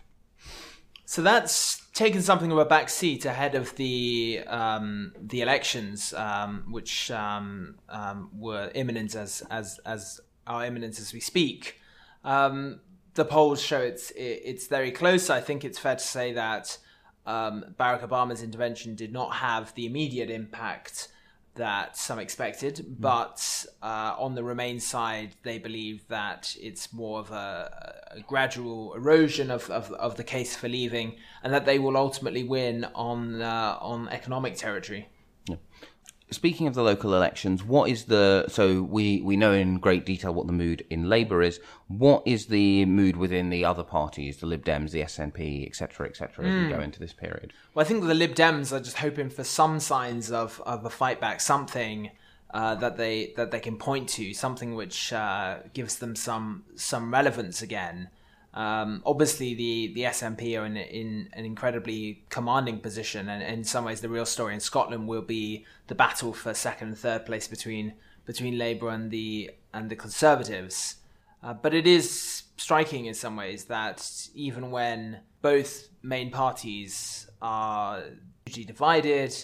[1.04, 6.64] So that's taken something of a back seat ahead of the um, the elections, um,
[6.70, 11.78] which um, um, were imminent as as as are imminent as we speak.
[12.24, 12.80] Um,
[13.14, 15.28] the polls show it's it's very close.
[15.28, 16.78] I think it's fair to say that
[17.26, 21.08] um, Barack Obama's intervention did not have the immediate impact
[21.54, 27.30] that some expected, but uh, on the Remain side, they believe that it's more of
[27.30, 31.96] a, a gradual erosion of, of, of the case for leaving, and that they will
[31.96, 35.08] ultimately win on uh, on economic territory.
[36.32, 40.32] Speaking of the local elections, what is the so we we know in great detail
[40.32, 41.60] what the mood in Labour is.
[41.88, 46.46] What is the mood within the other parties, the Lib Dems, the SNP, etc., etc.,
[46.46, 47.52] as we go into this period?
[47.74, 50.90] Well, I think the Lib Dems are just hoping for some signs of, of a
[50.90, 52.10] fight back, something
[52.52, 57.12] uh, that they that they can point to, something which uh, gives them some some
[57.12, 58.08] relevance again.
[58.54, 63.84] Um, obviously, the, the SNP are in, in an incredibly commanding position, and in some
[63.84, 67.48] ways, the real story in Scotland will be the battle for second and third place
[67.48, 70.96] between between Labour and the and the Conservatives.
[71.42, 78.04] Uh, but it is striking in some ways that even when both main parties are
[78.46, 79.34] hugely divided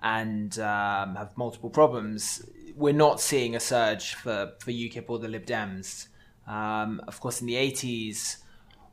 [0.00, 5.26] and um, have multiple problems, we're not seeing a surge for, for UKIP or the
[5.26, 6.06] Lib Dems.
[6.46, 8.36] Um, of course, in the 80s,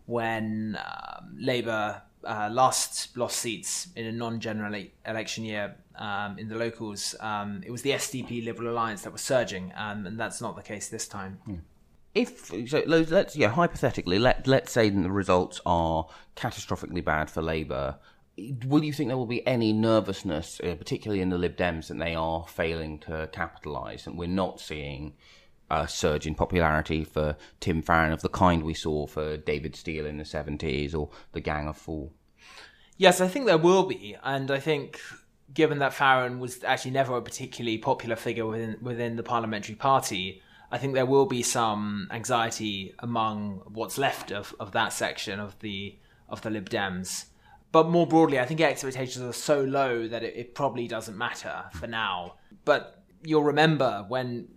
[0.06, 6.56] when um, Labour uh, last lost seats in a non-general election year um, in the
[6.56, 10.56] locals, um, it was the SDP Liberal Alliance that was surging, um, and that's not
[10.56, 11.40] the case this time.
[11.46, 11.56] Hmm.
[12.14, 17.98] If so, let's yeah, hypothetically, let let's say the results are catastrophically bad for Labour.
[18.66, 22.00] Will you think there will be any nervousness, uh, particularly in the Lib Dems, that
[22.00, 25.14] they are failing to capitalise, and we're not seeing
[25.70, 30.06] a surge in popularity for Tim Farron of the kind we saw for David Steel
[30.06, 32.10] in the 70s or the Gang of Four?
[32.98, 35.00] Yes, I think there will be, and I think
[35.54, 40.42] given that Farron was actually never a particularly popular figure within within the parliamentary party,
[40.72, 45.58] I think there will be some anxiety among what's left of, of that section of
[45.60, 45.98] the
[46.30, 47.26] of the Lib Dems.
[47.72, 51.66] But more broadly, I think expectations are so low that it, it probably doesn't matter
[51.74, 52.36] for now.
[52.64, 54.48] But you'll remember when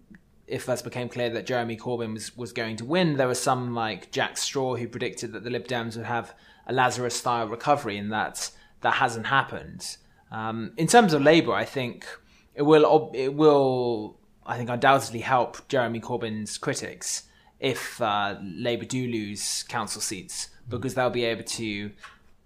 [0.49, 3.75] it first became clear that Jeremy Corbyn was, was going to win, there was some
[3.75, 6.35] like Jack Straw who predicted that the Lib Dems would have
[6.67, 9.97] a Lazarus style recovery, and that that hasn't happened.
[10.31, 12.07] Um, in terms of Labour, I think
[12.55, 17.25] it will it will I think undoubtedly help Jeremy Corbyn's critics
[17.61, 21.91] if uh, Labour do lose council seats because they'll be able to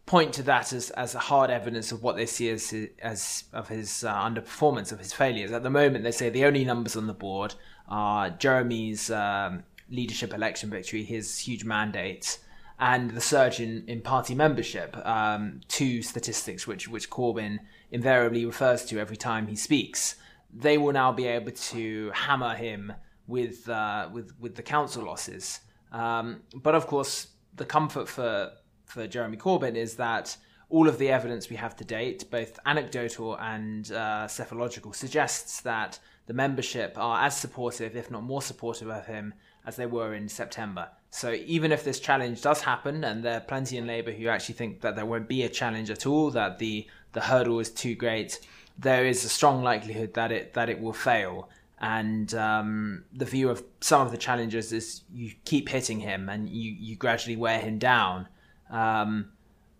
[0.06, 4.04] point to that as, as hard evidence of what they see as as of his
[4.04, 5.52] uh, underperformance of his failures.
[5.52, 7.54] At the moment, they say the only numbers on the board
[7.88, 12.38] are Jeremy's um, leadership election victory, his huge mandate,
[12.78, 17.58] and the surge in, in party membership, um, two statistics which, which Corbyn
[17.90, 20.16] invariably refers to every time he speaks,
[20.52, 22.92] they will now be able to hammer him
[23.26, 25.60] with, uh, with, with the council losses.
[25.92, 28.52] Um, but of course, the comfort for,
[28.86, 30.36] for Jeremy Corbyn is that
[30.68, 35.98] all of the evidence we have to date, both anecdotal and uh, psephological, suggests that
[36.26, 39.34] the membership are as supportive, if not more supportive of him,
[39.66, 40.88] as they were in September.
[41.10, 44.54] So even if this challenge does happen, and there are plenty in Labour who actually
[44.54, 47.94] think that there won't be a challenge at all, that the the hurdle is too
[47.94, 48.40] great,
[48.78, 51.48] there is a strong likelihood that it that it will fail.
[51.82, 56.48] And um, the view of some of the challengers is you keep hitting him and
[56.48, 58.28] you, you gradually wear him down.
[58.70, 59.32] Um,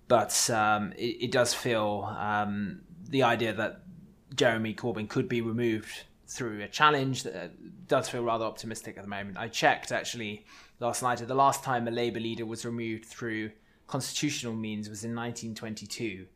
[0.09, 3.83] but um, it, it, does feel um, the idea that
[4.35, 6.03] Jeremy Corbyn could be removed
[6.33, 7.49] through a challenge that uh,
[7.87, 9.37] does feel rather optimistic at the moment.
[9.37, 10.45] I checked actually
[10.81, 11.19] last night.
[11.19, 13.51] That the last time a Labour leader was removed through
[13.87, 16.27] constitutional means was in 1922.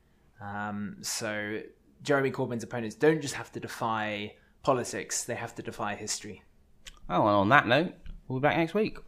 [0.40, 1.61] Um, so
[2.02, 6.42] Jeremy Corbyn's opponents don't just have to defy politics; they have to defy history.
[7.09, 7.94] Oh, well, on that note,
[8.28, 8.98] we'll be back next week.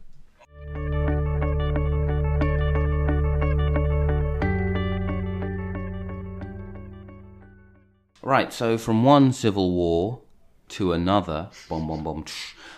[8.21, 10.21] Right, so from one civil war
[10.69, 11.49] to another.
[11.67, 12.25] Boom, boom, boom.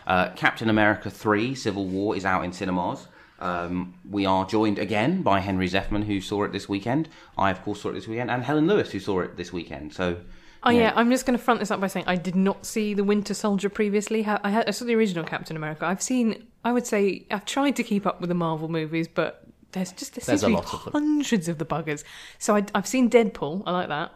[0.08, 3.08] Uh, Captain America 3 Civil War is out in cinemas.
[3.40, 7.10] Um, we are joined again by Henry Zeffman, who saw it this weekend.
[7.38, 9.94] I, of course, saw it this weekend, and Helen Lewis, who saw it this weekend.
[9.94, 10.18] So.
[10.64, 10.94] Oh yeah.
[10.96, 13.34] I'm just going to front this up by saying I did not see the Winter
[13.34, 14.24] Soldier previously.
[14.24, 15.88] I, had, I saw the original Captain America.
[15.88, 19.44] I've seen, I would say, I've tried to keep up with the Marvel movies, but
[19.72, 22.04] there's just there there's seems to be hundreds of the buggers.
[22.38, 23.64] So I, have seen Deadpool.
[23.66, 24.12] I like that.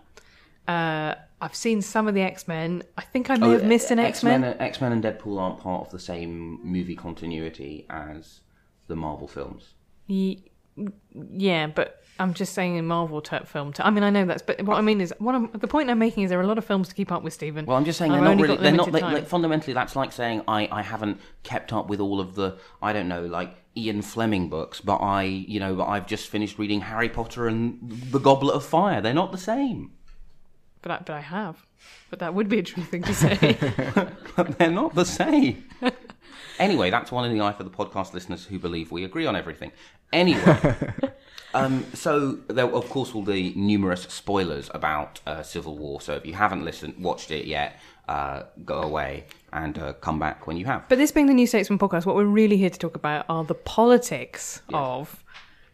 [0.72, 2.82] Uh, I've seen some of the X Men.
[2.98, 4.44] I think I oh, may oh, have missed an X Men.
[4.44, 8.40] X Men and Deadpool aren't part of the same movie continuity as
[8.88, 9.76] the Marvel films.
[10.08, 13.74] Yeah, but I'm just saying in Marvel type film.
[13.74, 15.92] T- I mean, I know that's, but what I mean is, what I'm, the point
[15.92, 17.68] I'm making is there are a lot of films to keep up with, Stephen.
[17.68, 18.58] Well, I'm just saying they're not really.
[18.58, 19.74] They're not they, like, fundamentally.
[19.74, 23.24] That's like saying I, I haven't kept up with all of the I don't know
[23.24, 27.48] like Ian Fleming books, but I you know but I've just finished reading Harry Potter
[27.48, 27.80] and
[28.12, 29.00] the Goblet of Fire.
[29.00, 29.92] They're not the same
[30.86, 31.66] but I, but I have.
[32.12, 33.58] But that would be a true thing to say.
[34.36, 35.66] but they're not the same.
[36.60, 39.36] anyway, that's one in the eye for the podcast listeners who believe we agree on
[39.36, 39.72] everything.
[40.14, 40.76] Anyway,
[41.56, 46.02] um, so there, of course, will be numerous spoilers about uh, Civil War.
[46.02, 50.46] So if you haven't listened, watched it yet, uh, go away and uh, come back
[50.46, 50.88] when you have.
[50.88, 53.44] But this being the New Statesman podcast, what we're really here to talk about are
[53.44, 54.78] the politics yes.
[54.78, 55.25] of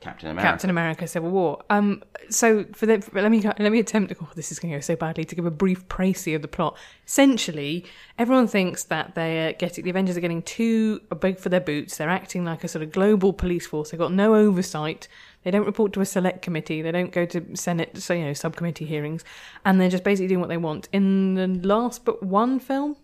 [0.01, 0.51] Captain America.
[0.51, 1.63] Captain America: Civil War.
[1.69, 4.11] Um, so for the for, let me let me attempt.
[4.19, 5.23] Oh, this is going to go so badly.
[5.23, 6.75] To give a brief précis of the plot.
[7.05, 7.85] Essentially,
[8.17, 11.97] everyone thinks that they're getting the Avengers are getting too big for their boots.
[11.97, 13.91] They're acting like a sort of global police force.
[13.91, 15.07] They've got no oversight.
[15.43, 16.81] They don't report to a select committee.
[16.81, 19.23] They don't go to Senate, so you know, subcommittee hearings,
[19.65, 20.89] and they're just basically doing what they want.
[20.91, 22.97] In the last but one film,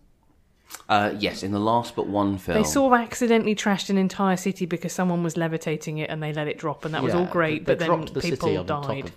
[0.90, 2.58] Uh, yes, in the last but one film.
[2.58, 6.32] They sort of accidentally trashed an entire city because someone was levitating it and they
[6.34, 7.66] let it drop, and that was Yeah, all great.
[7.66, 9.06] they but then dropped the city people on top died.
[9.06, 9.12] of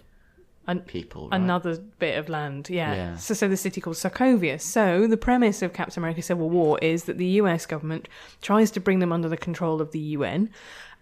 [0.66, 1.28] And people.
[1.28, 1.40] right?
[1.40, 2.94] another bit of land, yeah.
[2.94, 3.16] Yeah.
[3.16, 4.60] So, so the city called Sokovia.
[4.60, 7.66] So the premise of Captain America: Civil War is that the U.S.
[7.66, 8.08] government
[8.42, 10.50] tries to bring them under the control of the UN,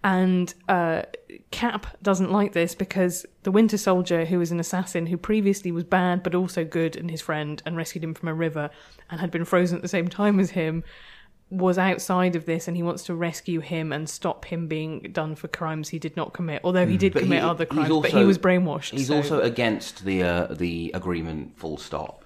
[0.03, 1.03] and uh,
[1.51, 5.83] Cap doesn't like this because the Winter Soldier, who is an assassin who previously was
[5.83, 8.69] bad but also good, and his friend, and rescued him from a river,
[9.09, 10.83] and had been frozen at the same time as him.
[11.51, 15.33] Was outside of this, and he wants to rescue him and stop him being done
[15.33, 16.61] for crimes he did not commit.
[16.63, 18.91] Although he did But commit he- other crimes, but he was brainwashed.
[18.91, 21.57] He's so- also against the uh, the agreement.
[21.57, 22.23] Full stop.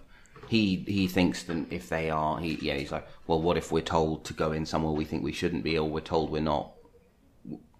[0.50, 3.80] He he thinks that if they are, he yeah, he's like, well, what if we're
[3.82, 6.73] told to go in somewhere we think we shouldn't be, or we're told we're not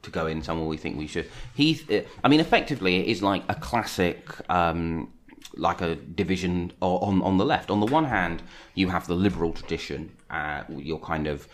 [0.04, 1.30] to go in somewhere we think we should.
[1.56, 4.30] He, uh, I mean, effectively, it is like a classic.
[4.50, 5.12] Um,
[5.56, 7.70] like a division on on the left.
[7.70, 8.42] On the one hand,
[8.74, 11.48] you have the liberal tradition, uh, your kind of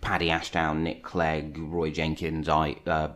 [0.00, 3.08] Paddy Ashdown, Nick Clegg, Roy Jenkins, I, uh,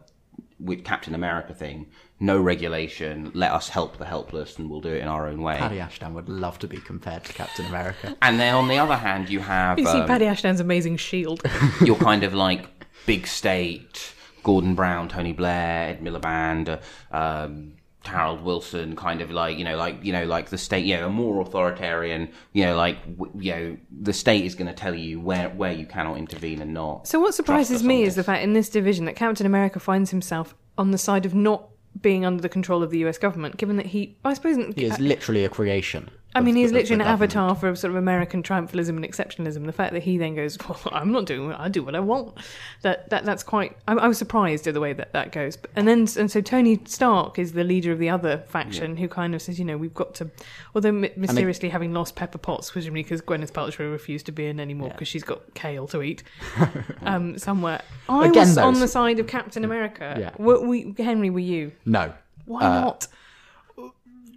[0.58, 1.86] with Captain America thing.
[2.20, 3.30] No regulation.
[3.34, 5.58] Let us help the helpless, and we'll do it in our own way.
[5.58, 8.16] Paddy Ashdown would love to be compared to Captain America.
[8.22, 11.42] And then on the other hand, you have You see um, Paddy Ashdown's amazing shield.
[11.84, 12.66] you're kind of like
[13.06, 16.68] big state, Gordon Brown, Tony Blair, Ed Miliband,
[17.12, 17.74] uh, um,
[18.04, 21.06] Harold Wilson, kind of like you know, like you know, like the state, you know,
[21.06, 22.98] a more authoritarian, you know, like
[23.38, 26.72] you know, the state is going to tell you where where you cannot intervene and
[26.72, 27.06] not.
[27.06, 30.54] So what surprises me is the fact in this division that Captain America finds himself
[30.76, 31.68] on the side of not
[32.00, 34.98] being under the control of the US government, given that he, I suppose, He is
[34.98, 36.10] literally a creation.
[36.38, 39.66] I mean, he's literally an avatar for sort of American triumphalism and exceptionalism.
[39.66, 42.00] The fact that he then goes, well, "I'm not doing what I do what I
[42.00, 42.36] want,"
[42.82, 43.76] that that that's quite.
[43.86, 45.56] I, I was surprised at the way that that goes.
[45.56, 49.08] But, and then and so Tony Stark is the leader of the other faction, who
[49.08, 50.30] kind of says, you know, we've got to.
[50.74, 54.60] Although my- mysteriously having lost Pepper Potts, presumably because Gwyneth Paltrow refused to be in
[54.60, 56.22] anymore because she's got kale to eat
[57.02, 57.82] um, somewhere.
[58.08, 60.16] I Again, was on the side of Captain America.
[60.18, 60.30] Yeah.
[60.38, 61.72] Were we, Henry, were you?
[61.84, 62.12] No.
[62.46, 63.06] Why Uh, not?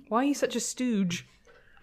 [0.10, 1.26] Why are you such a stooge?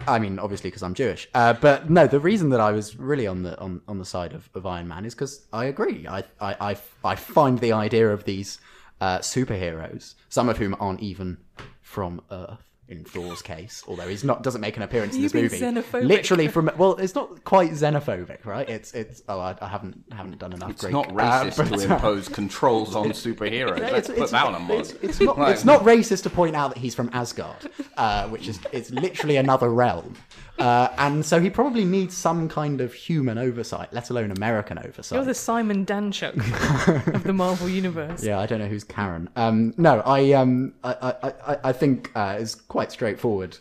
[0.06, 1.28] I mean, obviously because I'm Jewish.
[1.34, 4.32] Uh, but no, the reason that I was really on the on, on the side
[4.32, 6.06] of, of Iron Man is because I agree.
[6.06, 8.58] I, I I I find the idea of these
[9.00, 11.38] uh, superheroes, some of whom aren't even
[11.80, 12.67] from Earth.
[12.90, 15.60] In Thor's case, although he's not, doesn't make an appearance in You this movie.
[15.60, 16.04] xenophobic.
[16.04, 18.66] Literally from well, it's not quite xenophobic, right?
[18.66, 19.22] It's it's.
[19.28, 20.70] Oh, I, I haven't haven't done enough.
[20.70, 20.94] It's Greek.
[20.94, 23.78] not Uh, racist but, to uh, impose controls on superheroes.
[23.92, 24.80] Let's put that on a mug.
[24.80, 28.48] it's, it's not, it's not racist to point out that he's from Asgard, uh, which
[28.48, 30.14] is it's literally another realm.
[30.58, 35.16] Uh, and so he probably needs some kind of human oversight, let alone American oversight.
[35.16, 38.24] You're the Simon Danczuk of the Marvel universe.
[38.24, 39.28] Yeah, I don't know who's Karen.
[39.36, 40.92] Um, no, I, um, I,
[41.22, 43.58] I, I, I think uh, it's quite straightforward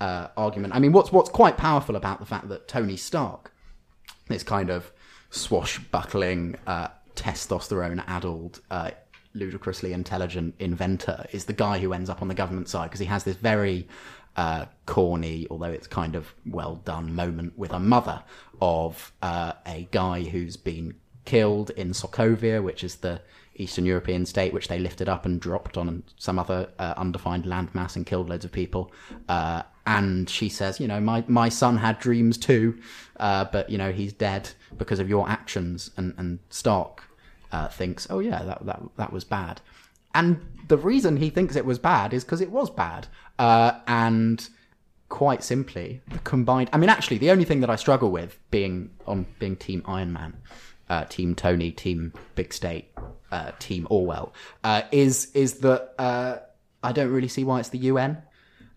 [0.00, 0.74] uh, argument.
[0.74, 3.52] I mean, what's what's quite powerful about the fact that Tony Stark,
[4.28, 4.90] this kind of
[5.30, 8.90] swashbuckling, uh, testosterone-addled, uh,
[9.34, 13.06] ludicrously intelligent inventor, is the guy who ends up on the government side because he
[13.06, 13.86] has this very
[14.38, 18.22] uh, corny, although it's kind of well done moment with a mother
[18.60, 23.20] of uh, a guy who's been killed in Sokovia, which is the
[23.56, 27.96] Eastern European state, which they lifted up and dropped on some other uh, undefined landmass
[27.96, 28.92] and killed loads of people.
[29.28, 32.78] Uh, and she says, you know, my, my son had dreams too,
[33.18, 35.90] uh, but, you know, he's dead because of your actions.
[35.96, 37.02] And, and Stark
[37.50, 39.60] uh, thinks, oh, yeah, that, that, that was bad.
[40.14, 43.08] And the reason he thinks it was bad is because it was bad.
[43.38, 44.48] Uh, and
[45.08, 46.70] quite simply, the combined.
[46.72, 50.12] I mean, actually, the only thing that I struggle with being on being Team Iron
[50.12, 50.36] Man,
[50.88, 52.92] uh, Team Tony, Team Big State,
[53.32, 54.32] uh, Team Orwell,
[54.64, 56.38] uh, is is that uh,
[56.82, 58.22] I don't really see why it's the UN.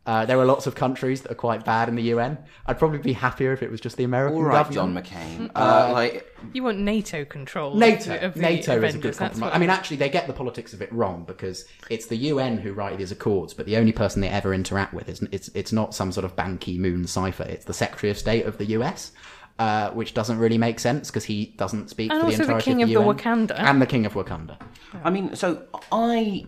[0.03, 2.39] Uh, there are lots of countries that are quite bad in the UN.
[2.65, 4.95] I'd probably be happier if it was just the American All right, John.
[4.95, 5.51] McCain.
[5.53, 7.75] Uh, like You want NATO control.
[7.75, 9.51] NATO, of the NATO is a good compromise.
[9.53, 12.73] I mean, actually, they get the politics of it wrong because it's the UN who
[12.73, 15.93] write these accords, but the only person they ever interact with is it's it's not
[15.93, 17.43] some sort of Ban Ki Moon cipher.
[17.43, 19.11] It's the Secretary of State of the US,
[19.59, 22.43] uh, which doesn't really make sense because he doesn't speak And for the also the
[22.55, 23.47] entirety King of of the, the UN.
[23.47, 23.59] Wakanda.
[23.59, 24.57] and the King of Wakanda.
[25.03, 25.61] I mean, so
[25.91, 26.47] I,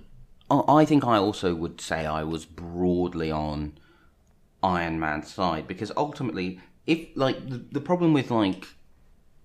[0.67, 3.73] I think I also would say I was broadly on
[4.61, 8.67] Iron Man's side because ultimately, if like the, the problem with like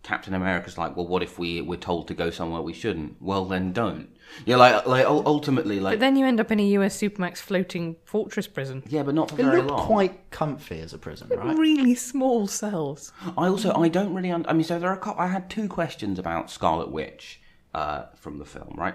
[0.02, 3.20] Captain America's like, well, what if we we're told to go somewhere we shouldn't?
[3.20, 4.08] Well, then don't.
[4.44, 7.96] Yeah, like like ultimately, like But then you end up in a US Supermax floating
[8.04, 8.82] fortress prison.
[8.88, 9.86] yeah, but not for It very looked long.
[9.86, 11.56] quite comfy as a prison, right?
[11.56, 13.12] Really small cells.
[13.36, 14.30] I also I don't really.
[14.30, 14.94] Un- I mean, so there are.
[14.94, 17.40] A couple, I had two questions about Scarlet Witch
[17.74, 18.94] uh, from the film, right?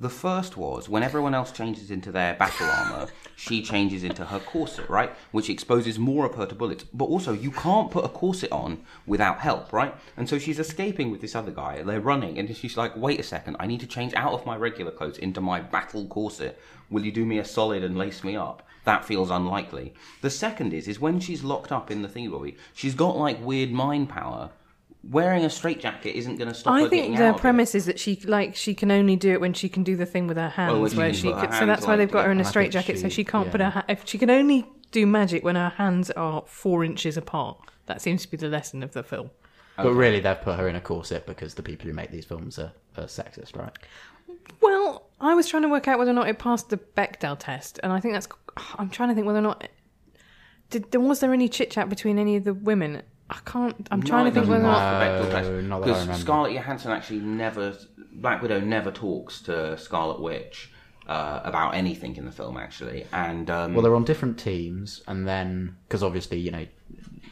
[0.00, 4.38] The first was when everyone else changes into their battle armor, she changes into her
[4.38, 5.12] corset, right?
[5.30, 6.84] Which exposes more of her to bullets.
[6.84, 9.94] But also, you can't put a corset on without help, right?
[10.16, 11.82] And so she's escaping with this other guy.
[11.82, 14.56] They're running, and she's like, wait a second, I need to change out of my
[14.56, 16.58] regular clothes into my battle corset.
[16.88, 18.66] Will you do me a solid and lace me up?
[18.84, 19.92] That feels unlikely.
[20.22, 23.70] The second is, is when she's locked up in the bobby, she's got like weird
[23.70, 24.48] mind power.
[25.02, 27.86] Wearing a straitjacket isn't going to stop I her think getting the out premise is
[27.86, 30.36] that she like she can only do it when she can do the thing with
[30.36, 32.10] her hands, when she where she put her could, so hands that's why like- they've
[32.12, 34.06] got her in a and I straitjacket, so she- she can't put her ha- if
[34.06, 37.56] she can only do magic when her hands are four inches apart.
[37.86, 39.30] That seems to be the lesson of the film.
[39.78, 42.58] But really, they've put her in a corset because the people who make these films
[42.58, 43.72] are, are sexist, right?
[44.60, 47.80] Well, I was trying to work out whether or not it passed the Bechdel test,
[47.82, 48.28] and I think that's.
[48.78, 49.66] I'm trying to think whether or not.
[50.68, 53.02] Did there was there any chit chat between any of the women?
[53.30, 53.88] I can't.
[53.92, 55.00] I'm trying to think whether or not.
[55.42, 56.20] No, not that I because.
[56.20, 57.76] Scarlett Johansson actually never,
[58.12, 60.72] Black Widow never talks to Scarlet Witch
[61.06, 65.28] uh, about anything in the film actually, and um, Well, they're on different teams, and
[65.28, 66.66] then because obviously you know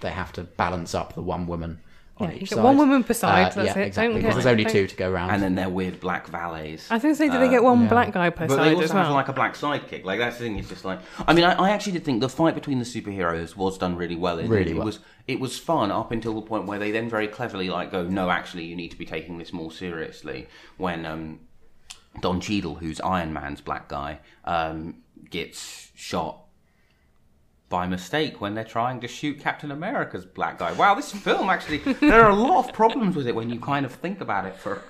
[0.01, 1.81] they have to balance up the one woman
[2.21, 2.65] on Yeah, you each get side.
[2.65, 3.87] one woman per side, Uh, that's yeah, it.
[3.87, 4.13] exactly.
[4.15, 5.31] Don't Because there's only two to go around.
[5.31, 6.91] and then they're weird black valets.
[6.91, 8.75] I was going to say, do they get one black guy per But side they
[8.75, 10.05] also as have like a black sidekick.
[10.05, 10.59] Like that's the thing.
[10.59, 13.57] It's just like I mean, I, I actually did think the fight between the superheroes
[13.57, 14.39] was done really well.
[14.39, 14.87] In Really it well.
[14.87, 18.03] was it was fun up until the point where they then very cleverly like go,
[18.05, 20.49] no, actually, you need to be taking this more seriously.
[20.79, 21.41] When um,
[22.21, 26.45] Don Cheadle, who's Iron Man's black guy, um, gets shot
[27.69, 30.73] by mistake when they're trying to shoot Captain America's black guy.
[30.73, 33.85] Wow, this film actually there are a lot of problems with it when you kind
[33.85, 34.83] of think about it for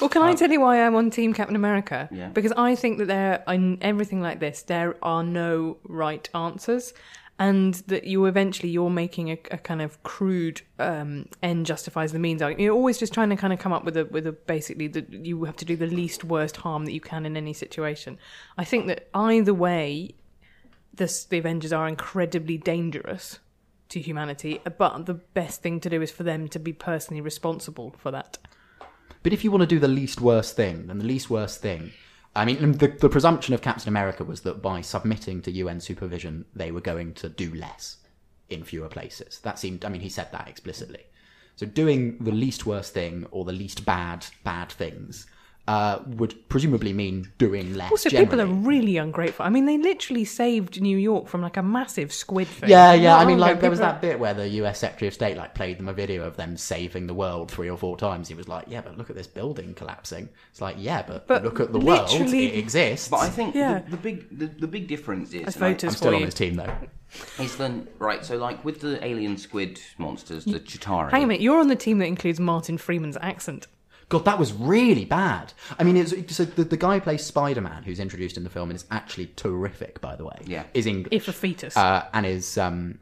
[0.00, 2.08] Well, can I tell you why I'm on Team Captain America?
[2.12, 2.28] Yeah.
[2.28, 6.92] Because I think that there, in everything like this, there are no right answers,
[7.38, 12.18] and that you eventually you're making a, a kind of crude um, end justifies the
[12.18, 12.62] means argument.
[12.62, 15.10] You're always just trying to kind of come up with a with a basically that
[15.12, 18.18] you have to do the least worst harm that you can in any situation.
[18.58, 20.14] I think that either way,
[20.94, 23.38] this, the Avengers are incredibly dangerous
[23.88, 27.94] to humanity, but the best thing to do is for them to be personally responsible
[27.98, 28.38] for that.
[29.22, 31.92] But if you want to do the least worst thing, then the least worst thing.
[32.34, 36.46] I mean, the, the presumption of Captain America was that by submitting to UN supervision,
[36.54, 37.98] they were going to do less
[38.48, 39.38] in fewer places.
[39.40, 41.04] That seemed, I mean, he said that explicitly.
[41.56, 45.26] So doing the least worst thing or the least bad, bad things
[45.68, 47.90] uh, would presumably mean doing less.
[47.92, 49.46] Also, people are really ungrateful.
[49.46, 52.68] I mean, they literally saved New York from like a massive squid thing.
[52.68, 53.10] Yeah, yeah.
[53.12, 54.80] Not I mean, like there was that bit where the U.S.
[54.80, 57.78] Secretary of State like played them a video of them saving the world three or
[57.78, 58.26] four times.
[58.26, 61.44] He was like, "Yeah, but look at this building collapsing." It's like, "Yeah, but, But
[61.44, 63.82] look at the world; it exists." But I think Yeah.
[63.82, 66.24] the, the big the, the big difference is As I- voters I'm still on you.
[66.26, 66.74] his team though.
[67.38, 68.24] is then right.
[68.24, 71.12] So like with the alien squid monsters, the Chitauri.
[71.12, 73.68] Hang a minute, you're on the team that includes Martin Freeman's accent.
[74.08, 75.52] God, that was really bad.
[75.78, 78.50] I mean, it's so the, the guy who plays Spider Man, who's introduced in the
[78.50, 80.38] film, and is actually terrific, by the way.
[80.44, 80.64] Yeah.
[80.74, 81.12] is English.
[81.12, 81.76] If a fetus.
[81.76, 82.98] uh, and is um,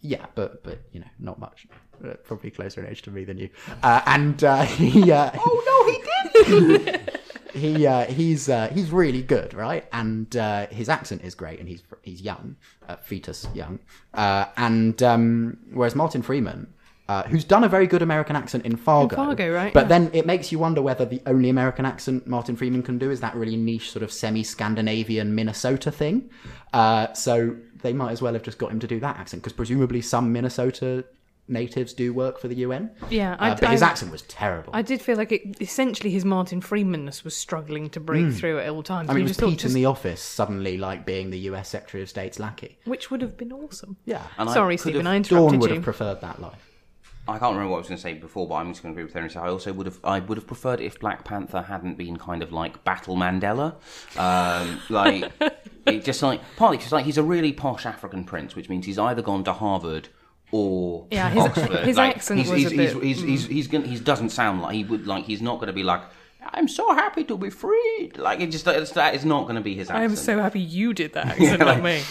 [0.00, 1.66] yeah, but but you know, not much.
[2.04, 3.48] Uh, probably closer in age to me than you.
[3.82, 5.10] Uh, and uh, he.
[5.10, 7.10] Uh, oh no, he did.
[7.54, 9.86] he uh, he's uh, he's really good, right?
[9.92, 12.56] And uh, his accent is great, and he's he's young,
[12.88, 13.78] uh, fetus young.
[14.14, 16.72] Uh, and um, whereas Martin Freeman.
[17.08, 19.14] Uh, who's done a very good American accent in Fargo?
[19.14, 19.88] Fargo, right, But yeah.
[19.88, 23.20] then it makes you wonder whether the only American accent Martin Freeman can do is
[23.20, 26.30] that really niche sort of semi-Scandinavian Minnesota thing.
[26.72, 29.52] Uh, so they might as well have just got him to do that accent because
[29.52, 31.04] presumably some Minnesota
[31.48, 32.90] natives do work for the UN.
[33.08, 34.72] Yeah, uh, I- but his accent was terrible.
[34.74, 38.68] I did feel like it, essentially his Martin Freemanness was struggling to break through at
[38.68, 39.08] all times.
[39.08, 41.38] I mean, You it was just thought Pete in the office suddenly like being the
[41.50, 42.78] US Secretary of State's lackey.
[42.84, 43.96] which would have been awesome.
[44.06, 45.74] Yeah, And I Sorry, could Stephen, have- I Dawn interrupted would you.
[45.76, 46.72] have preferred that life.
[47.28, 48.98] I can't remember what I was going to say before, but I'm just going to
[49.00, 49.30] agree with Henry.
[49.30, 52.42] So I also would have, I would have preferred if Black Panther hadn't been kind
[52.42, 53.74] of like Battle Mandela,
[54.16, 55.32] um, like
[55.86, 58.98] it just like partly because like he's a really posh African prince, which means he's
[58.98, 60.08] either gone to Harvard
[60.52, 61.84] or Yeah, his- Oxford.
[61.84, 64.30] his Like, accent he's, was he's, a he's, bit- he's, he's, he's gonna, he doesn't
[64.30, 66.02] sound like he would like he's not going to be like
[66.52, 68.12] I'm so happy to be free.
[68.14, 70.60] Like it just it's, that is not going to be his I am so happy
[70.60, 72.02] you did that accent, not me.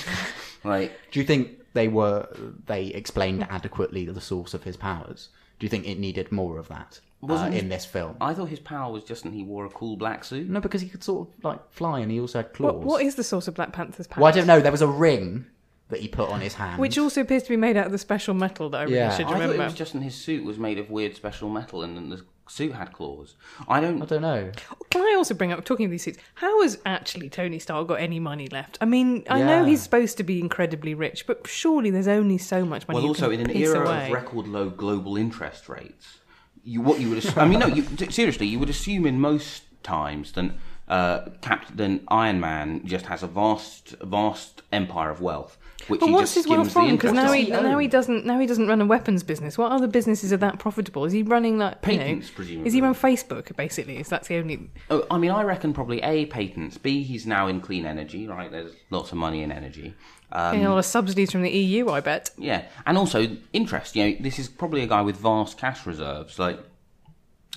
[0.66, 2.28] like Do you think they were
[2.66, 5.30] they explained adequately the source of his powers?
[5.60, 8.18] Do you think it needed more of that uh, Wasn't in this film?
[8.20, 10.50] I thought his power was just that he wore a cool black suit.
[10.50, 12.74] No, because he could sort of like fly, and he also had claws.
[12.74, 14.22] What, what is the source of Black Panther's powers?
[14.22, 14.60] Well, I don't know.
[14.60, 15.46] There was a ring
[15.90, 18.00] that he put on his hand, Which also appears to be made out of the
[18.00, 19.12] special metal that I really Yeah.
[19.16, 19.62] should I thought remember.
[19.62, 22.26] it was just that his suit was made of weird special metal, and then the
[22.48, 23.36] suit had claws.
[23.68, 24.02] I don't.
[24.02, 24.52] I don't know.
[24.92, 28.00] Can I also bring up, talking of these suits, how has actually Tony Stark got
[28.00, 28.78] any money left?
[28.82, 32.64] I mean, I know he's supposed to be incredibly rich, but surely there's only so
[32.66, 34.08] much money Well, you also can in an piece era away.
[34.08, 36.20] of record low global interest rates,
[36.64, 37.18] you what you would.
[37.20, 37.68] Assume, I mean, no.
[37.68, 40.52] You, t- seriously, you would assume in most times that
[40.88, 45.58] uh, Captain Iron Man just has a vast, vast empire of wealth,
[45.88, 46.92] which But what's his wealth from?
[46.92, 49.58] Because now he now he doesn't now he doesn't run a weapons business.
[49.58, 51.06] What other businesses are that profitable?
[51.06, 52.68] Is he running like you know, presumably.
[52.68, 53.98] Is he run Facebook basically?
[53.98, 54.70] Is that the only?
[54.90, 56.78] Oh, I mean, I reckon probably A, patents.
[56.78, 58.52] B, he's now in clean energy, right?
[58.52, 59.94] There's lots of money in energy.
[60.32, 62.32] Um, Getting a lot of subsidies from the EU, I bet.
[62.38, 63.96] Yeah, and also interest.
[63.96, 66.40] You know, this is probably a guy with vast cash reserves.
[66.40, 66.60] Like,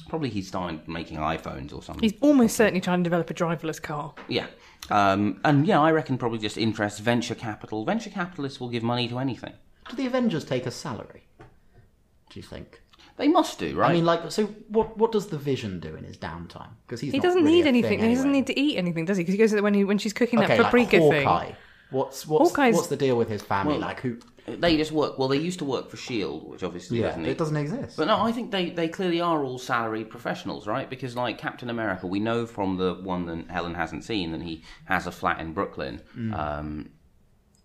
[0.09, 2.03] probably he's started making iPhones or something.
[2.03, 4.15] He's almost certainly trying to develop a driverless car.
[4.29, 4.47] Yeah,
[4.91, 7.85] um, and yeah, I reckon probably just interest, venture capital.
[7.85, 9.53] Venture capitalists will give money to anything.
[9.91, 11.25] Do the Avengers take a salary?
[12.31, 12.81] Do you think?
[13.17, 13.91] They must do, right?
[13.91, 14.97] I mean, like, so what?
[14.97, 16.69] What does the Vision do in his downtime?
[16.87, 17.99] Because He doesn't really need a anything.
[17.99, 18.39] thing He doesn't anyway.
[18.41, 19.23] need to eat anything, does he?
[19.25, 21.47] Because he goes to when he when she's cooking Okay, that like paprika Hawkeye.
[21.47, 21.57] thing.
[21.91, 23.79] What's what's Hawkeye's- what's the deal with his family?
[23.79, 24.19] like who?
[24.57, 25.19] They just work.
[25.19, 27.27] Well, they used to work for Shield, which obviously Yeah, doesn't.
[27.27, 27.97] it doesn't exist.
[27.97, 30.89] But no, I think they, they clearly are all salaried professionals, right?
[30.89, 34.63] Because like Captain America, we know from the one that Helen hasn't seen that he
[34.87, 36.01] has a flat in Brooklyn.
[36.17, 36.39] Mm.
[36.39, 36.91] Um,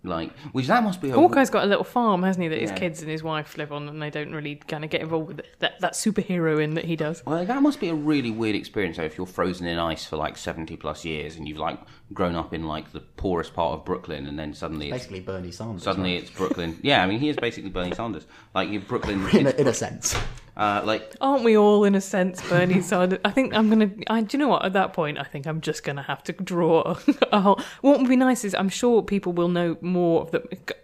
[0.04, 2.72] like, which that must be a Hawkeye's got a little farm, hasn't he, that his
[2.72, 2.78] Yeah.
[2.78, 5.42] kids and his wife live on, and they don't really kind of get involved with
[5.60, 7.24] that that superhero in that he does.
[7.26, 10.18] Well, that must be a really weird experience though, if you're frozen in ice for
[10.18, 11.80] like seventy plus years and you've like
[12.14, 15.52] grown up in like the poorest part of Brooklyn, and then suddenly it's Basically, Bernie
[15.52, 15.84] Sanders.
[15.84, 16.22] suddenly right?
[16.24, 16.78] it's Brooklyn.
[16.82, 18.26] yeah, I mean he is basically Bernie Sanders.
[18.54, 20.16] Like you Brooklyn, in a, in a sense.
[20.56, 23.90] Uh, like Aren't we all, in a sense, Bernie so I think I'm gonna.
[24.08, 24.64] I, do you know what?
[24.64, 26.96] At that point, I think I'm just gonna have to draw
[27.32, 27.60] a whole.
[27.82, 30.44] What would be nice is I'm sure people will know more of the.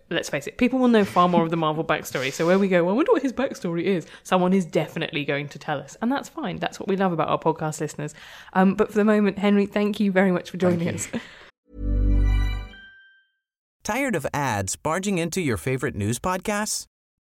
[0.09, 2.33] Let's face it, people will know far more of the Marvel backstory.
[2.33, 4.07] So where we go, well, I wonder what his backstory is.
[4.23, 6.57] Someone is definitely going to tell us, and that's fine.
[6.57, 8.15] That's what we love about our podcast listeners.
[8.53, 11.07] Um, but for the moment, Henry, thank you very much for joining us.
[13.83, 16.85] Tired of ads barging into your favorite news podcasts?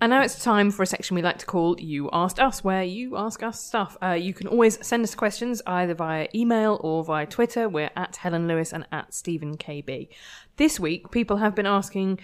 [0.00, 2.84] And now it's time for a section we like to call You Asked Us, where
[2.84, 3.96] you ask us stuff.
[4.00, 7.68] Uh, you can always send us questions either via email or via Twitter.
[7.68, 10.08] We're at Helen Lewis and at Stephen KB.
[10.56, 12.20] This week, people have been asking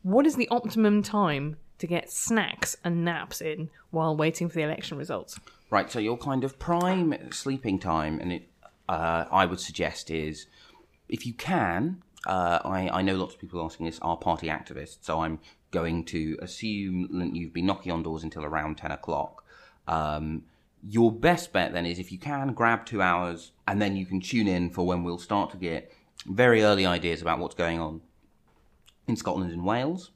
[0.00, 4.62] what is the optimum time to get snacks and naps in while waiting for the
[4.62, 5.38] election results?
[5.68, 8.48] Right, so your kind of prime sleeping time, and it,
[8.88, 10.46] uh, I would suggest is,
[11.10, 14.98] if you can, uh, I, I know lots of people asking this are party activists,
[15.02, 15.38] so I'm
[15.70, 19.44] going to assume that you've been knocking on doors until around 10 o'clock.
[19.86, 20.44] Um,
[20.82, 24.20] your best bet then is if you can, grab two hours, and then you can
[24.20, 25.92] tune in for when we'll start to get
[26.26, 28.00] very early ideas about what's going on
[29.06, 30.10] in Scotland and Wales.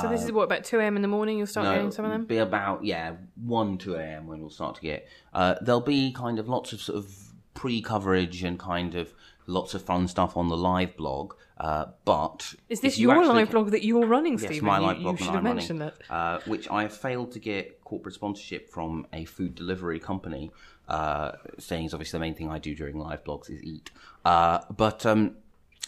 [0.00, 2.24] so this is what, about 2am in the morning you'll start getting some of them?
[2.24, 4.26] Be about yeah one two a.m.
[4.26, 5.08] when we'll start to get.
[5.32, 7.14] Uh, there'll be kind of lots of sort of
[7.54, 9.12] pre-coverage and kind of
[9.46, 11.34] lots of fun stuff on the live blog.
[11.58, 14.54] Uh, but Is this you your live blog that you're running, Stephen?
[14.54, 16.14] Yes, my You- live you, blog should that have I'm mentioned running, that.
[16.14, 20.50] uh, which I have failed to get corporate sponsorship from a food delivery company.
[20.88, 23.90] Uh, saying is obviously the main thing I do during live blogs is eat.
[24.24, 25.34] Uh, but um,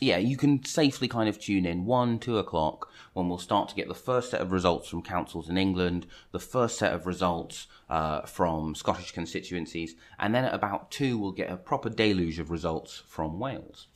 [0.01, 3.75] yeah, you can safely kind of tune in one, two o'clock when we'll start to
[3.75, 7.66] get the first set of results from councils in England, the first set of results
[7.89, 12.51] uh, from Scottish constituencies, and then at about two we'll get a proper deluge of
[12.51, 13.87] results from Wales.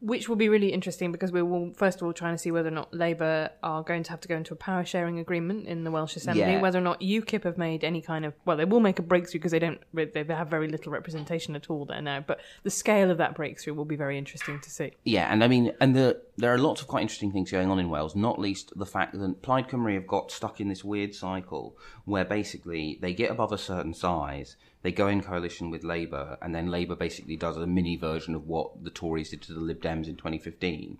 [0.00, 2.68] Which will be really interesting because we will first of all trying to see whether
[2.68, 5.84] or not Labour are going to have to go into a power sharing agreement in
[5.84, 6.60] the Welsh Assembly, Yeah.
[6.62, 9.40] whether or not UKIP have made any kind of well, they will make a breakthrough
[9.40, 12.20] because they don't they have very little representation at all there now.
[12.26, 14.92] But the scale of that breakthrough will be very interesting to see.
[15.04, 17.78] Yeah, and I mean, and the, there are lots of quite interesting things going on
[17.78, 21.14] in Wales, not least the fact that Plaid Cymru have got stuck in this weird
[21.14, 21.76] cycle
[22.06, 26.54] where basically they get above a certain size, they go in coalition with Labour, and
[26.54, 29.82] then Labour basically does a mini version of what the Tories did to the Lib
[29.82, 30.98] Dems in 2015.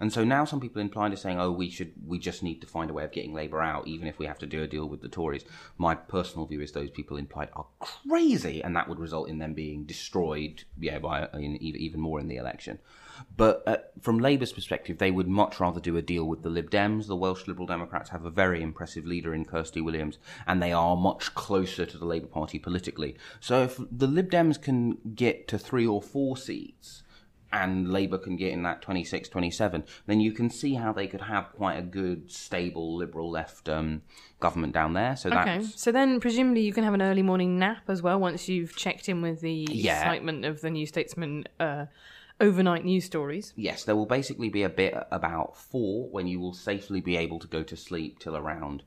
[0.00, 2.60] And so now some people in Plaid are saying, oh, we should, we just need
[2.60, 4.66] to find a way of getting Labour out, even if we have to do a
[4.66, 5.44] deal with the Tories.
[5.78, 9.38] My personal view is those people in Plaid are crazy, and that would result in
[9.38, 12.80] them being destroyed, yeah, by in, even more in the election.
[13.36, 16.70] But uh, from Labour's perspective, they would much rather do a deal with the Lib
[16.70, 17.06] Dems.
[17.06, 20.96] The Welsh Liberal Democrats have a very impressive leader in Kirsty Williams, and they are
[20.96, 23.16] much closer to the Labour Party politically.
[23.40, 27.02] So if the Lib Dems can get to three or four seats,
[27.52, 31.22] and Labour can get in that 26, 27, then you can see how they could
[31.22, 34.02] have quite a good, stable, liberal left um,
[34.38, 35.16] government down there.
[35.16, 38.20] So Okay, that's so then presumably you can have an early morning nap as well
[38.20, 39.98] once you've checked in with the Yeah.
[39.98, 41.86] excitement of the New Statesman uh,
[42.40, 43.52] overnight news stories.
[43.56, 47.38] yes, there will basically be a bit about four when you will safely be able
[47.38, 48.82] to go to sleep till around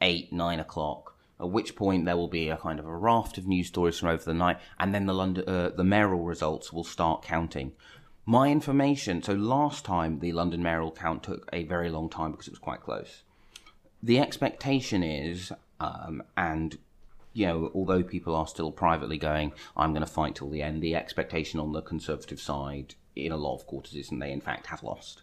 [0.00, 1.14] eight, nine o'clock.
[1.38, 4.08] At which point there will be a kind of a raft of news stories from
[4.08, 7.72] over the night, and then the London, uh, the mayoral results will start counting.
[8.24, 9.22] My information.
[9.22, 12.58] So last time the London mayoral count took a very long time because it was
[12.58, 13.22] quite close.
[14.02, 16.78] The expectation is, um, and
[17.36, 20.82] you know, although people are still privately going, I'm going to fight till the end.
[20.82, 24.40] The expectation on the Conservative side in a lot of quarters is, and they in
[24.40, 25.22] fact have lost.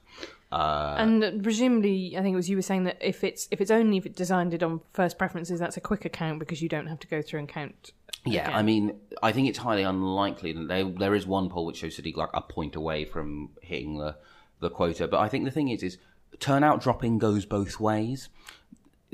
[0.52, 3.72] Uh, and presumably, I think it was you were saying that if it's if it's
[3.72, 6.86] only if it designed it on first preferences, that's a quicker count because you don't
[6.86, 7.94] have to go through and count.
[8.26, 8.56] Yeah, again.
[8.56, 11.98] I mean, I think it's highly unlikely that there there is one poll which shows
[11.98, 14.18] Sadiq like a point away from hitting the
[14.60, 15.08] the quota.
[15.08, 15.98] But I think the thing is, is
[16.40, 18.30] turnout dropping goes both ways.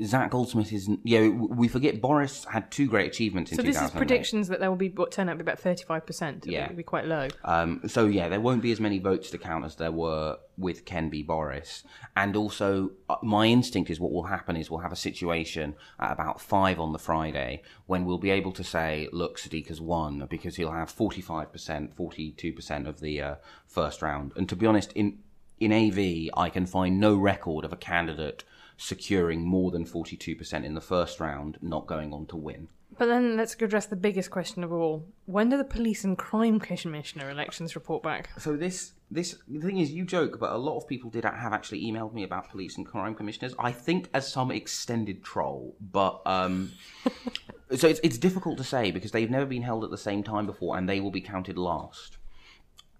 [0.04, 3.90] Zac Goldsmith is, yeah, we forget Boris had two great achievements in So this is
[3.90, 6.46] predictions that there will be what turn out to be about thirty five percent.
[6.46, 6.64] Yeah.
[6.64, 7.28] it will be quite low.
[7.44, 10.84] Um, so yeah, there won't be as many votes to count as there were with
[10.84, 11.22] Ken B.
[11.22, 11.84] Boris.
[12.16, 16.12] And also, uh, my instinct is what will happen is we'll have a situation at
[16.12, 20.26] about five on the Friday when we'll be able to say, look, Sadiq has won
[20.28, 23.34] because he'll have forty-five percent, forty-two percent of the uh,
[23.66, 24.32] first round.
[24.36, 25.18] And to be honest, in
[25.58, 28.44] in AV, I can find no record of a candidate
[28.80, 32.68] securing more than forty-two percent in the first round, not going on to win.
[32.98, 36.58] But then let's address the biggest question of all: When do the police and crime
[36.58, 38.30] commissioner elections report back?
[38.38, 41.52] So this this the thing is, you joke, but a lot of people did have
[41.52, 43.54] actually emailed me about police and crime commissioners.
[43.58, 46.72] I think as some extended troll, but um,
[47.76, 50.46] so it's it's difficult to say because they've never been held at the same time
[50.46, 52.16] before, and they will be counted last.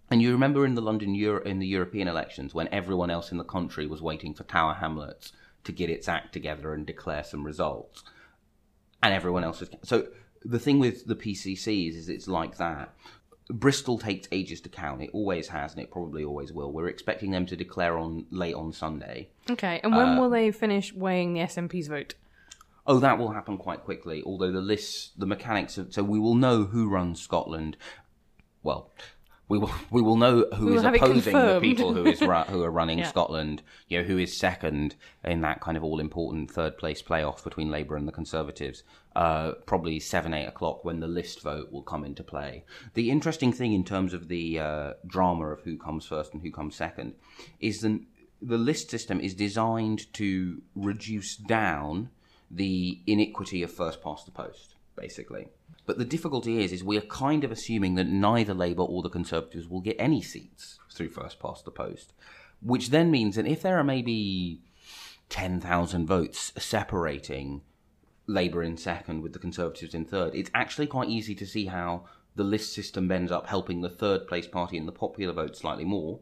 [0.09, 3.37] And you remember in the London Euro- in the European elections when everyone else in
[3.37, 5.31] the country was waiting for Tower Hamlets
[5.63, 8.03] to get its act together and declare some results
[9.03, 9.69] and everyone else is.
[9.83, 10.07] So
[10.43, 12.93] the thing with the PCCs is it's like that.
[13.49, 15.01] Bristol takes ages to count.
[15.01, 16.71] It always has, and it probably always will.
[16.71, 19.29] We're expecting them to declare on late on Sunday.
[19.49, 22.15] Okay, and when will um, they finish weighing the SNP's vote?
[22.87, 24.23] Oh, that will happen quite quickly.
[24.25, 27.75] Although the lists, the mechanics of, so we will know who runs Scotland.
[28.63, 28.89] Well,
[29.51, 32.21] we will we will know who is will have it opposing the people who is
[32.21, 33.07] ru- who are running Yeah.
[33.07, 33.61] Scotland.
[33.89, 34.95] You know who is second
[35.25, 38.83] in that kind of all important third place playoff between Labour and the Conservatives.
[39.13, 42.63] Uh, probably seven eight o'clock when the list vote will come into play.
[42.93, 46.51] The interesting thing in terms of the uh, drama of who comes first and who
[46.51, 47.15] comes second
[47.59, 47.99] is that
[48.41, 52.09] the list system is designed to reduce down
[52.49, 55.49] the iniquity of first past the post, basically.
[55.85, 59.09] But the difficulty is, is we are kind of assuming that neither Labour or the
[59.09, 62.13] Conservatives will get any seats through first past the post,
[62.61, 64.61] which then means that if there are maybe
[65.29, 67.61] ten thousand votes separating
[68.27, 72.05] Labour in second with the Conservatives in third, it's actually quite easy to see how
[72.35, 75.83] the list system ends up helping the third place party in the popular vote slightly
[75.83, 76.19] more.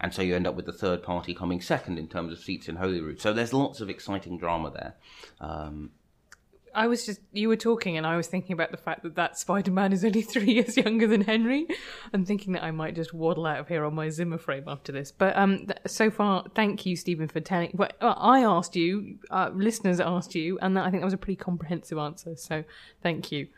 [0.00, 2.68] And so you end up with the third party coming second in terms of seats
[2.68, 3.20] in Holyrood.
[3.20, 4.94] So there's lots of exciting drama there.
[5.40, 5.90] Um,
[6.74, 9.38] I was just you were talking, and I was thinking about the fact that that
[9.38, 11.66] Spider Man is only three years younger than Henry,
[12.12, 14.92] and thinking that I might just waddle out of here on my Zimmer frame after
[14.92, 15.12] this.
[15.12, 17.70] But um, th- so far, thank you, Stephen, for telling.
[17.74, 21.18] Well, I asked you, uh, listeners asked you, and that, I think that was a
[21.18, 22.36] pretty comprehensive answer.
[22.36, 22.64] So
[23.02, 23.48] thank you.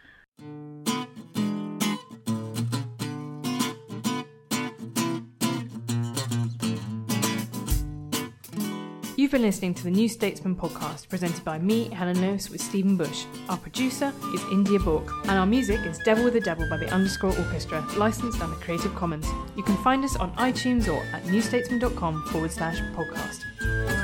[9.17, 12.97] You've been listening to the New Statesman podcast presented by me, Helen Lewis, with Stephen
[12.97, 13.27] Bush.
[13.49, 16.93] Our producer is India Bourke, and our music is Devil with the Devil by the
[16.93, 19.29] Underscore Orchestra, licensed under Creative Commons.
[19.57, 24.04] You can find us on iTunes or at newstatesman.com forward slash podcast.